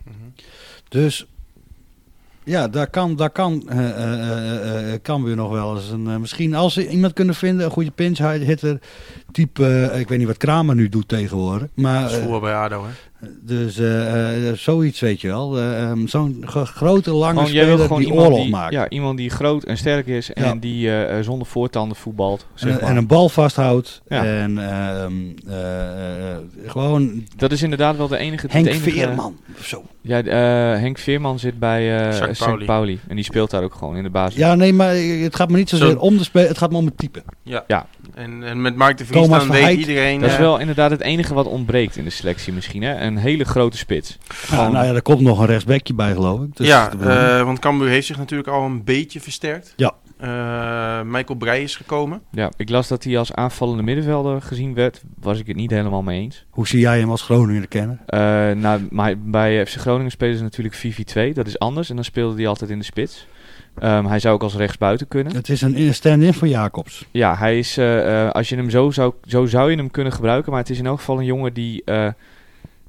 [0.04, 0.14] Mhm.
[0.88, 1.26] Dus
[2.44, 3.68] ja, daar kan, daar kan
[5.02, 6.20] Cambuur nog wel eens een...
[6.20, 8.78] misschien als ze iemand kunnen vinden, een goede pinch hitter.
[9.32, 11.68] Type, eh, ik weet niet wat Kramer nu doet tegenwoordig.
[11.74, 12.90] Maar, Dat is eh, bij ADO, hè?
[13.42, 15.58] dus eh, eh, zoiets weet je wel.
[15.58, 18.72] Eh, ehm, Zo'n gro- grote lange wil speler gewoon die iemand oorlog die, maakt.
[18.72, 20.54] ja, iemand die groot en sterk is en Ja.
[20.54, 22.46] die zonder voortanden voetbalt.
[22.54, 22.90] Zeg En, maar.
[22.90, 24.02] en een bal vasthoudt.
[24.08, 24.24] Ja.
[24.24, 25.12] En ehm,
[25.48, 28.46] eh, eh, gewoon dat is inderdaad wel de enige...
[28.50, 29.36] Henk het enige, Veerman.
[29.58, 29.82] of Zo.
[30.00, 32.36] Ja, eh, Henk Veerman zit bij eh St.
[32.36, 32.44] St.
[32.44, 32.64] Pauli.
[32.64, 33.00] Pauli.
[33.08, 34.38] En die speelt daar ook gewoon in de basis.
[34.38, 36.48] Ja, nee, maar het gaat me niet zozeer Zo- om de speler.
[36.48, 37.22] Het gaat me om het type.
[37.42, 37.64] Ja.
[37.66, 37.86] Ja.
[38.14, 39.78] En, en met Mark de Vries Thomas dan van weet Heid.
[39.78, 40.20] iedereen...
[40.20, 42.82] Dat is eh, wel inderdaad het enige wat ontbreekt in de selectie misschien.
[42.82, 43.00] Hè?
[43.00, 44.18] Een hele grote spits.
[44.28, 46.56] Ja, Gewoon- nou ja, er komt nog een rechtsbackje bij, geloof ik.
[46.56, 49.72] Dus ja, eh, want Cambuur heeft zich natuurlijk al een beetje versterkt.
[49.76, 49.92] Ja.
[50.18, 52.22] Eh, Michael Breij is gekomen.
[52.30, 55.02] Ja, ik las dat hij als aanvallende middenvelder gezien werd.
[55.20, 56.44] Was ik het niet helemaal mee eens.
[56.50, 58.00] Hoe zie jij hem als Groninger kennen?
[58.06, 58.20] Eh,
[58.50, 61.34] nou, maar bij FC Groningen spelen ze natuurlijk 4-4-2.
[61.34, 61.90] Dat is anders.
[61.90, 63.26] En dan speelde hij altijd in de spits.
[63.78, 65.34] Ehm, hij zou ook als rechtsbuiten kunnen.
[65.34, 67.06] Het is een stand-in voor Jacobs.
[67.10, 70.12] Ja, hij is, eh, eh, als je hem zo zou, zo zou je hem kunnen
[70.12, 70.50] gebruiken.
[70.52, 72.08] Maar het is in elk geval een jongen die eh,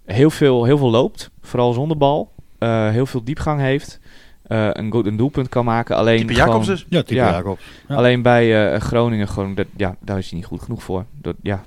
[0.06, 1.30] heel, veel, heel veel loopt.
[1.42, 2.32] Vooral zonder bal.
[2.58, 4.00] Eh, heel veel diepgang heeft.
[4.44, 5.96] eh, een, goed, een doelpunt kan maken.
[5.96, 6.86] Alleen, Type gewoon- Jacobs dus.
[6.90, 7.32] Ja, type Ja.
[7.32, 7.64] Jacobs.
[7.88, 7.96] Ja.
[7.96, 11.06] alleen bij eh, Groningen, gewoon, dat, ja, daar is hij niet goed genoeg voor.
[11.22, 11.64] Dat, ja.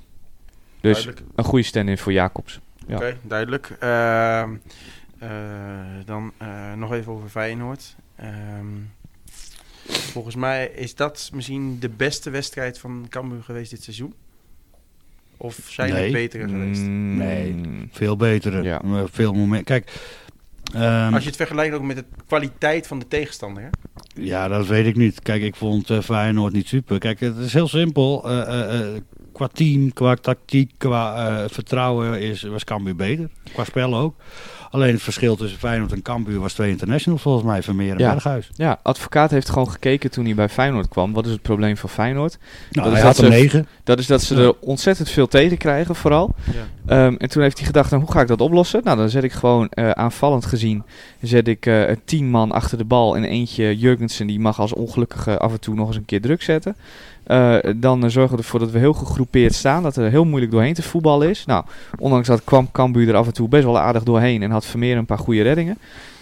[0.81, 1.21] Dus Duidelijk.
[1.35, 2.59] een goede stand-in voor Jacobs.
[2.87, 2.95] Ja.
[2.95, 3.75] Oké, duidelijk.
[3.79, 4.49] Ehm,
[5.19, 5.29] eh,
[6.05, 7.95] dan eh, nog even over Feyenoord.
[8.15, 8.65] Ehm,
[9.89, 14.13] volgens mij is dat misschien de beste wedstrijd van Cambuur geweest dit seizoen.
[15.37, 16.81] Of zijn er betere geweest?
[16.81, 17.55] Mm, Nee.
[17.91, 18.61] Veel betere.
[18.63, 18.81] Ja.
[19.11, 19.65] Veel momenten.
[19.65, 19.91] Kijk,
[20.73, 23.63] ehm, Als je het vergelijkt ook met de kwaliteit van de tegenstander.
[23.63, 23.69] Hè?
[24.21, 25.21] ja, dat weet ik niet.
[25.21, 26.99] Kijk, ik vond eh, Feyenoord niet super.
[26.99, 28.29] Kijk, het is heel simpel.
[28.29, 33.29] Eh, eh, eh, qua team, qua tactiek, qua eh, vertrouwen is, was Cambuur beter.
[33.53, 34.15] Qua spel ook.
[34.77, 38.11] Alleen het verschil tussen Feyenoord en Cambuur was twee internationals volgens mij, Vermeer en Ja.
[38.11, 38.49] Berghuis.
[38.53, 41.13] Ja, advocaat heeft gewoon gekeken toen hij bij Feyenoord kwam.
[41.13, 42.37] Wat is het probleem van Feyenoord?
[42.71, 43.67] Nou, is hij dat had er ze- negen.
[43.83, 46.35] Dat is dat ze er ontzettend veel tegen krijgen, vooral.
[46.53, 47.05] Ja.
[47.05, 48.81] Ehm, en toen heeft hij gedacht, nou, hoe ga ik dat oplossen?
[48.83, 50.83] Nou, dan zet ik gewoon eh, aanvallend gezien,
[51.21, 55.37] zet ik eh, tien man achter de bal en eentje Jurgensen, die mag als ongelukkige
[55.37, 56.75] af en toe nog eens een keer druk zetten.
[57.23, 60.73] Eh, dan zorgen we ervoor dat we heel gegroepeerd staan, dat er heel moeilijk doorheen
[60.73, 61.45] te voetballen is.
[61.45, 61.63] Nou,
[61.99, 64.97] ondanks dat kwam Cambuur er af en toe best wel aardig doorheen en had Vermeer
[64.97, 65.77] een paar goede reddingen.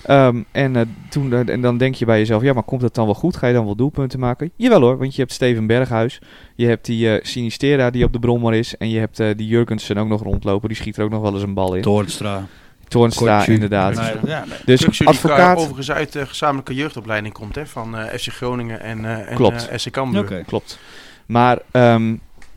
[0.05, 2.93] Ehm, en, eh, toen, eh, en dan denk je bij jezelf, ja, maar komt het
[2.93, 3.37] dan wel goed?
[3.37, 4.51] Ga je dan wel doelpunten maken?
[4.55, 6.19] Jawel hoor, want je hebt Steven Berghuis,
[6.55, 9.47] je hebt die eh, Sinistera die op de brommer is en je hebt eh, die
[9.47, 11.81] Jurgensen ook nog rondlopen, die schiet er ook nog wel eens een bal in.
[11.81, 12.45] Toornstra.
[12.87, 13.53] Toornstra, Kortje.
[13.53, 13.95] inderdaad.
[13.95, 14.57] Nee, ja, nee.
[14.65, 19.35] Dus advocaat, overigens uit de gezamenlijke jeugdopleiding komt hè, van FC Groningen en, eh en
[19.35, 19.69] Klopt.
[19.75, 20.43] SC Cambuur.
[20.45, 20.79] Klopt.
[21.25, 22.15] Maar ehm,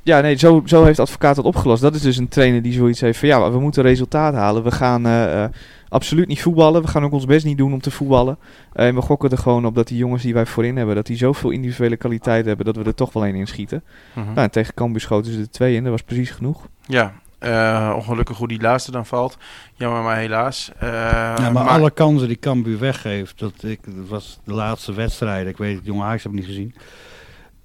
[0.08, 1.82] ja, nee, zo, zo heeft advocaat dat opgelost.
[1.82, 4.62] Dat is dus een trainer die zoiets heeft van ja, we moeten resultaat halen.
[4.62, 5.50] We gaan eh, eh,
[5.88, 6.82] absoluut niet voetballen.
[6.82, 8.38] We gaan ook ons best niet doen om te voetballen.
[8.72, 11.06] Eh, en we gokken er gewoon op dat die jongens die wij voorin hebben, dat
[11.06, 13.84] die zoveel individuele kwaliteit hebben dat we er toch wel één in schieten.
[14.14, 14.26] Mhm.
[14.26, 15.82] Nou, en tegen Cambuur schoten ze er twee in.
[15.82, 16.68] Dat was precies genoeg.
[16.86, 19.36] Ja, eh, ongelukkig hoe die laatste dan valt.
[19.74, 20.70] Jammer maar helaas.
[20.78, 20.88] Eh,
[21.36, 25.56] Ja, maar, alle kansen die Cambuur weggeeft, dat, ik, dat was de laatste wedstrijd, ik
[25.56, 26.74] weet het, jonge Ajax heb ik niet gezien,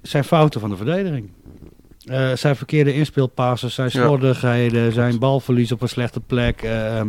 [0.01, 1.29] zijn fouten van de verdediging.
[2.05, 4.01] Eh, zijn verkeerde inspeelpasses, zijn Ja.
[4.03, 6.61] slordigheden, zijn balverlies op een slechte plek.
[6.61, 7.07] ehm,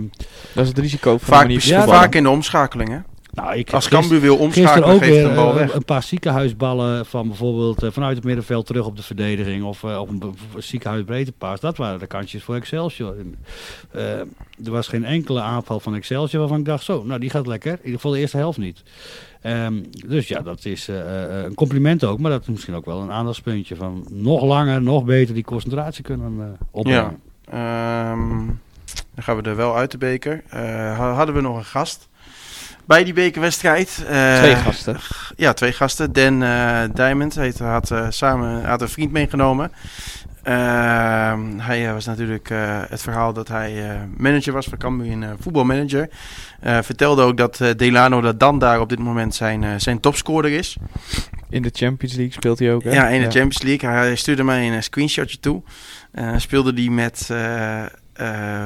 [0.53, 2.99] Dat is het risico van de vaak, Ja, vaak in de omschakeling, hè?
[3.33, 5.75] Nou, ik Als Cambuur wil omschakelen, ook geeft weer een bal eh, weg.
[5.75, 9.99] een paar ziekenhuisballen van bijvoorbeeld eh, vanuit het middenveld terug op de verdediging of eh,
[10.01, 10.31] op een be-
[10.63, 11.61] ziekenhuisbreedte paas.
[11.61, 13.15] Dat waren de kansjes voor Excelsior.
[13.19, 13.35] En,
[13.91, 14.03] eh,
[14.65, 17.71] er was geen enkele aanval van Excelsior waarvan ik dacht, zo, nou die gaat lekker.
[17.73, 18.83] In ieder geval de eerste helft niet.
[19.45, 22.85] Ehm, dus ja, dat is eh, eh, een compliment ook, maar dat is misschien ook
[22.85, 27.21] wel een aandachtspuntje van nog langer, nog beter die concentratie kunnen eh opbrengen.
[27.45, 28.47] Ehm,
[29.15, 30.43] dan gaan we er wel uit de beker.
[30.49, 30.61] Eh,
[30.99, 32.09] ha- hadden we nog een gast
[32.85, 34.05] bij die bekerwedstrijd.
[34.09, 34.97] Eh, Twee gasten.
[35.37, 36.13] Ja, twee gasten.
[36.13, 36.39] Dan
[36.95, 39.73] Diamond heeft, had eh, samen had een vriend meegenomen.
[40.45, 45.13] Ehm, hij eh, was natuurlijk eh, het verhaal dat hij eh, manager was van Cambuur,
[45.13, 46.09] een voetbalmanager.
[46.63, 50.77] Vertelde ook dat Delano dat dan daar op dit moment zijn, zijn topscorer is.
[51.51, 52.93] In de Champions League speelt hij ook, hè?
[52.93, 53.91] Ja, in de Champions League.
[53.91, 55.63] Hij stuurde mij een screenshotje toe.
[56.37, 57.31] Speelde die met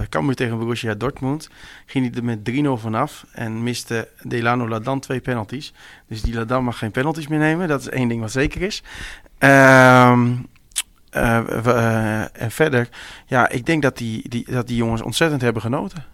[0.08, 1.48] Cambuur tegen Borussia Dortmund.
[1.86, 3.26] Ging hij er met 3-0 vanaf.
[3.32, 5.72] En miste Delano Ladan twee penalties.
[6.08, 7.68] Dus die Ladan mag geen penalties meer nemen.
[7.68, 8.82] Dat is één ding wat zeker is.
[9.38, 10.30] Ehm,
[11.10, 12.88] eh, we- eh, en verder,
[13.26, 16.04] ja, ik denk dat die, die, dat die jongens ontzettend hebben genoten.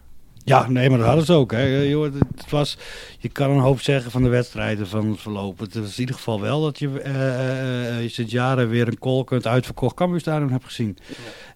[0.47, 1.53] Ja, nee, maar dat hadden ze ook.
[1.53, 1.59] Hè.
[1.59, 2.78] Eh, joh, het was,
[3.18, 5.59] je kan een hoop zeggen van de wedstrijden van het verloop.
[5.59, 8.88] Het is in ieder geval wel dat je, eh, eh, eh, je sinds jaren weer
[8.88, 10.99] een Kolkend uitverkocht Cambuurstadion hebt gezien.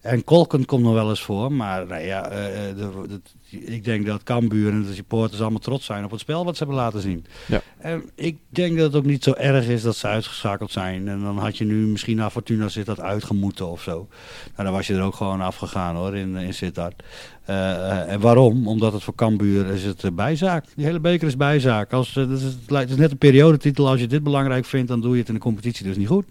[0.01, 2.73] En Kolkend komt nog wel eens voor, maar nou ja, de-
[3.07, 3.21] de-
[3.51, 6.63] ik denk dat Cambuur en de supporters allemaal trots zijn op het spel wat ze
[6.63, 7.25] hebben laten zien.
[7.47, 7.61] Ja.
[7.77, 11.07] En ik denk dat het ook niet zo erg is dat ze uitgeschakeld zijn.
[11.07, 14.07] En dan had je nu misschien naar Fortuna zit dat uitgemoeten of zo.
[14.55, 17.03] Nou, dan was je er ook gewoon afgegaan hoor, in, in Sittard.
[17.45, 18.67] Eh, eh, en waarom?
[18.67, 20.65] Omdat het voor Cambuur is het eh, bijzaak.
[20.75, 21.93] Die hele beker is bijzaak.
[21.93, 23.87] Als, eh, dat is, het is net een periodetitel.
[23.87, 26.25] Als je dit belangrijk vindt, dan doe je het in de competitie dus niet goed.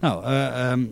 [0.00, 0.84] Nou, eh ehm,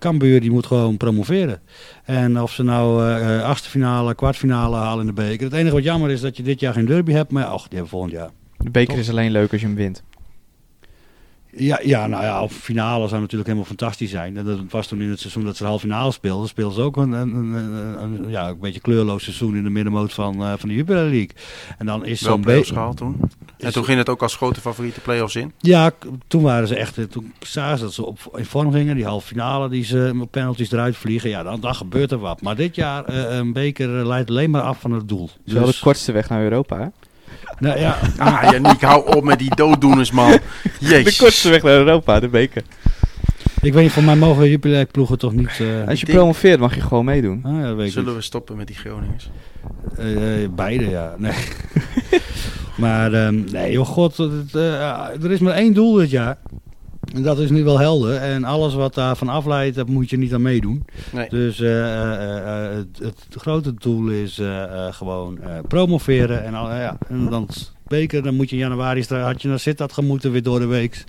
[0.00, 1.60] Cambuur die moet gewoon promoveren.
[2.04, 5.44] En of ze nou eh, achtste finale, kwartfinale halen in de beker.
[5.44, 7.30] Het enige wat jammer is dat je dit jaar geen derby hebt.
[7.30, 8.30] Maar ach, die hebben we volgend jaar.
[8.56, 10.02] De beker is alleen leuk als je hem wint.
[11.56, 14.36] Ja, ja, nou ja, finale zou natuurlijk helemaal fantastisch zijn.
[14.36, 16.48] En dat was toen in het seizoen dat ze de halve finale speelden.
[16.48, 19.70] Speelden ze ook een, een, een, een- een- ja, een beetje kleurloos seizoen in de
[19.70, 21.30] middenmoot van, eh, van de Jupiler League.
[21.78, 23.20] En dan is Wel zo'n gehaald toen.
[23.58, 25.52] En toen ging het ook als grote favoriete play-offs in.
[25.58, 25.90] Ja,
[26.26, 29.04] toen waren ze echt, eh, toen zagen ze dat ze op, in vorm gingen, die
[29.04, 31.30] halve finale, die ze met penalties eruit vliegen.
[31.30, 32.42] Ja, dan, dan gebeurt er wat.
[32.42, 35.30] Maar dit jaar, eh, een beker leidt alleen maar af van het doel.
[35.44, 36.86] Is wel Dus- de kortste weg naar Europa, hè?
[37.60, 40.30] Nou, ja, Ah, Janiek, hou op met die dooddoeners, man.
[40.78, 41.16] Jezus.
[41.16, 42.62] De kortste weg naar Europa, de beker.
[43.62, 45.46] ik weet niet, voor mij mogen Jupiler ploegen toch niet...
[45.60, 47.40] eh, Als je denk- promoveert mag je gewoon meedoen.
[47.44, 49.30] ah, ja, weet ik Zullen we stoppen met die Groningers?
[49.96, 51.14] Eh, eh, beide, ja.
[51.18, 51.32] Nee.
[52.76, 56.36] maar ehm, nee, joh, god, het, eh, er is maar één doel dit jaar.
[57.14, 58.16] En dat is nu wel helder.
[58.16, 60.84] En alles wat daarvan afleidt, daar moet je niet aan meedoen.
[61.12, 61.28] Nee.
[61.28, 64.40] Dus eh, eh, eh, het, het grote doel is
[64.90, 65.38] gewoon
[65.68, 66.44] promoveren.
[66.44, 67.48] En, al, ja, en dan
[67.86, 71.04] beker, dan moet je in januari, had je naar Sittard gemoeten weer door de week.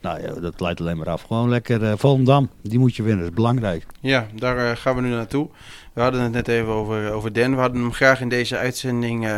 [0.00, 1.22] Nou ja, dat leidt alleen maar af.
[1.22, 3.86] Gewoon lekker Volendam, die moet je winnen, dat is belangrijk.
[4.00, 5.48] Ja, daar gaan we nu naartoe.
[5.92, 7.54] We hadden het net even over, over Dan.
[7.54, 9.28] We hadden hem graag in deze uitzending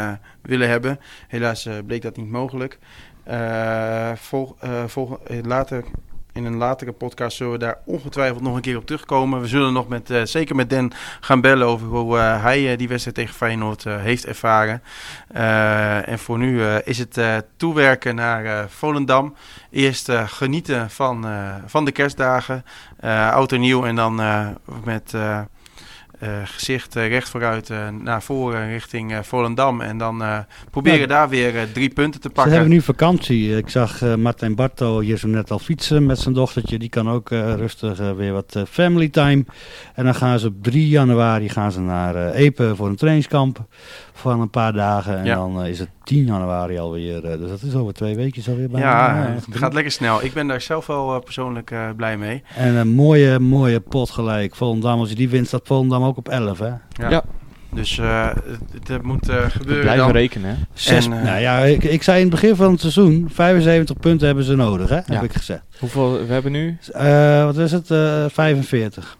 [0.42, 0.98] willen hebben.
[1.28, 2.78] Helaas bleek dat niet mogelijk.
[3.24, 5.84] Eh, vol, eh, eh, later,
[6.32, 9.40] in een latere podcast zullen we daar ongetwijfeld nog een keer op terugkomen.
[9.40, 13.34] We zullen nog met, zeker met Dan gaan bellen over hoe hij die wedstrijd tegen
[13.34, 14.82] Feyenoord heeft ervaren.
[16.06, 17.20] En voor nu is het
[17.56, 19.34] toewerken naar Volendam.
[19.70, 21.26] Eerst genieten van,
[21.66, 22.64] van de kerstdagen.
[23.30, 24.14] oud en nieuw en dan
[24.84, 25.14] met
[26.44, 29.80] gezicht eh, recht vooruit eh, naar voren richting eh, Volendam.
[29.80, 30.38] En dan eh,
[30.70, 32.52] proberen daar weer eh, drie punten te Ze pakken.
[32.52, 33.56] hebben nu vakantie.
[33.56, 36.78] Ik zag eh, Martijn Barto hier zo net al fietsen met zijn dochtertje.
[36.78, 39.44] Die kan ook eh, rustig eh, weer wat eh, family time.
[39.94, 43.58] En dan gaan ze op 3 januari gaan ze naar eh, Epe voor een trainingskamp
[44.12, 45.18] van een paar dagen.
[45.18, 45.34] En Ja.
[45.34, 47.24] dan eh, is het 10 januari alweer.
[47.24, 48.86] eh, dus dat is over twee weken alweer bijna.
[48.86, 50.24] Ja, Ja, het gaat lekker snel.
[50.24, 52.42] Ik ben daar zelf wel eh, persoonlijk eh, blij mee.
[52.56, 54.54] En een mooie, mooie pot gelijk.
[54.56, 56.58] Volendam, als je die wint, staat Volendam ook op 11.
[56.58, 56.66] Hè?
[56.66, 56.78] Ja.
[57.10, 57.22] Ja.
[57.74, 58.28] Dus eh,
[58.72, 60.12] het, het moet eh, gebeuren blijven dan.
[60.12, 60.56] rekenen, hè?
[60.72, 63.96] Zes, En, eh, nou ja, ik, ik zei in het begin van het seizoen, 75
[63.96, 64.96] punten hebben ze nodig, hè?
[64.96, 65.02] Ja.
[65.06, 65.62] heb ik gezegd.
[65.78, 66.76] Hoeveel we hebben nu?
[66.92, 67.90] Eh, wat is het?
[67.90, 69.16] Eh 45.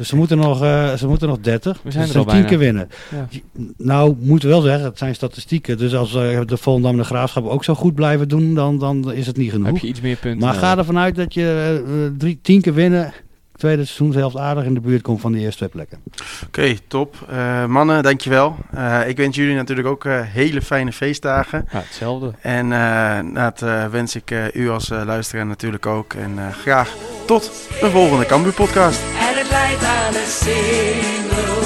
[0.00, 1.80] Dus ze moeten nog, eh, ze moeten nog 30.
[1.82, 2.48] We zijn dus er al ze tien bijna.
[2.48, 2.88] keer winnen.
[3.10, 3.28] Ja.
[3.76, 5.78] Nou, moeten we wel zeggen, het zijn statistieken.
[5.78, 9.12] Dus als eh, de Volendam en de Graafschap ook zo goed blijven doen, dan, dan
[9.12, 9.66] is het niet genoeg.
[9.66, 10.78] Heb je iets meer punten maar ga nodig.
[10.78, 13.12] ervan uit dat je eh, eh, drie, tien keer winnen.
[13.60, 15.98] Tweede seizoenshelft aardig in de buurt komt van de eerste twee plekken.
[16.46, 17.16] Oké, top.
[17.30, 18.56] Eh, mannen, dankjewel.
[18.74, 21.68] Eh ik wens jullie natuurlijk ook eh, hele fijne feestdagen.
[21.72, 22.32] Ja, hetzelfde.
[22.40, 26.14] En eh dat eh, wens ik eh, u als luisteraar natuurlijk ook.
[26.14, 26.94] En eh, graag
[27.26, 27.50] tot
[27.80, 29.00] een volgende Cambuur podcast.
[29.00, 31.59] En het leidt aan single.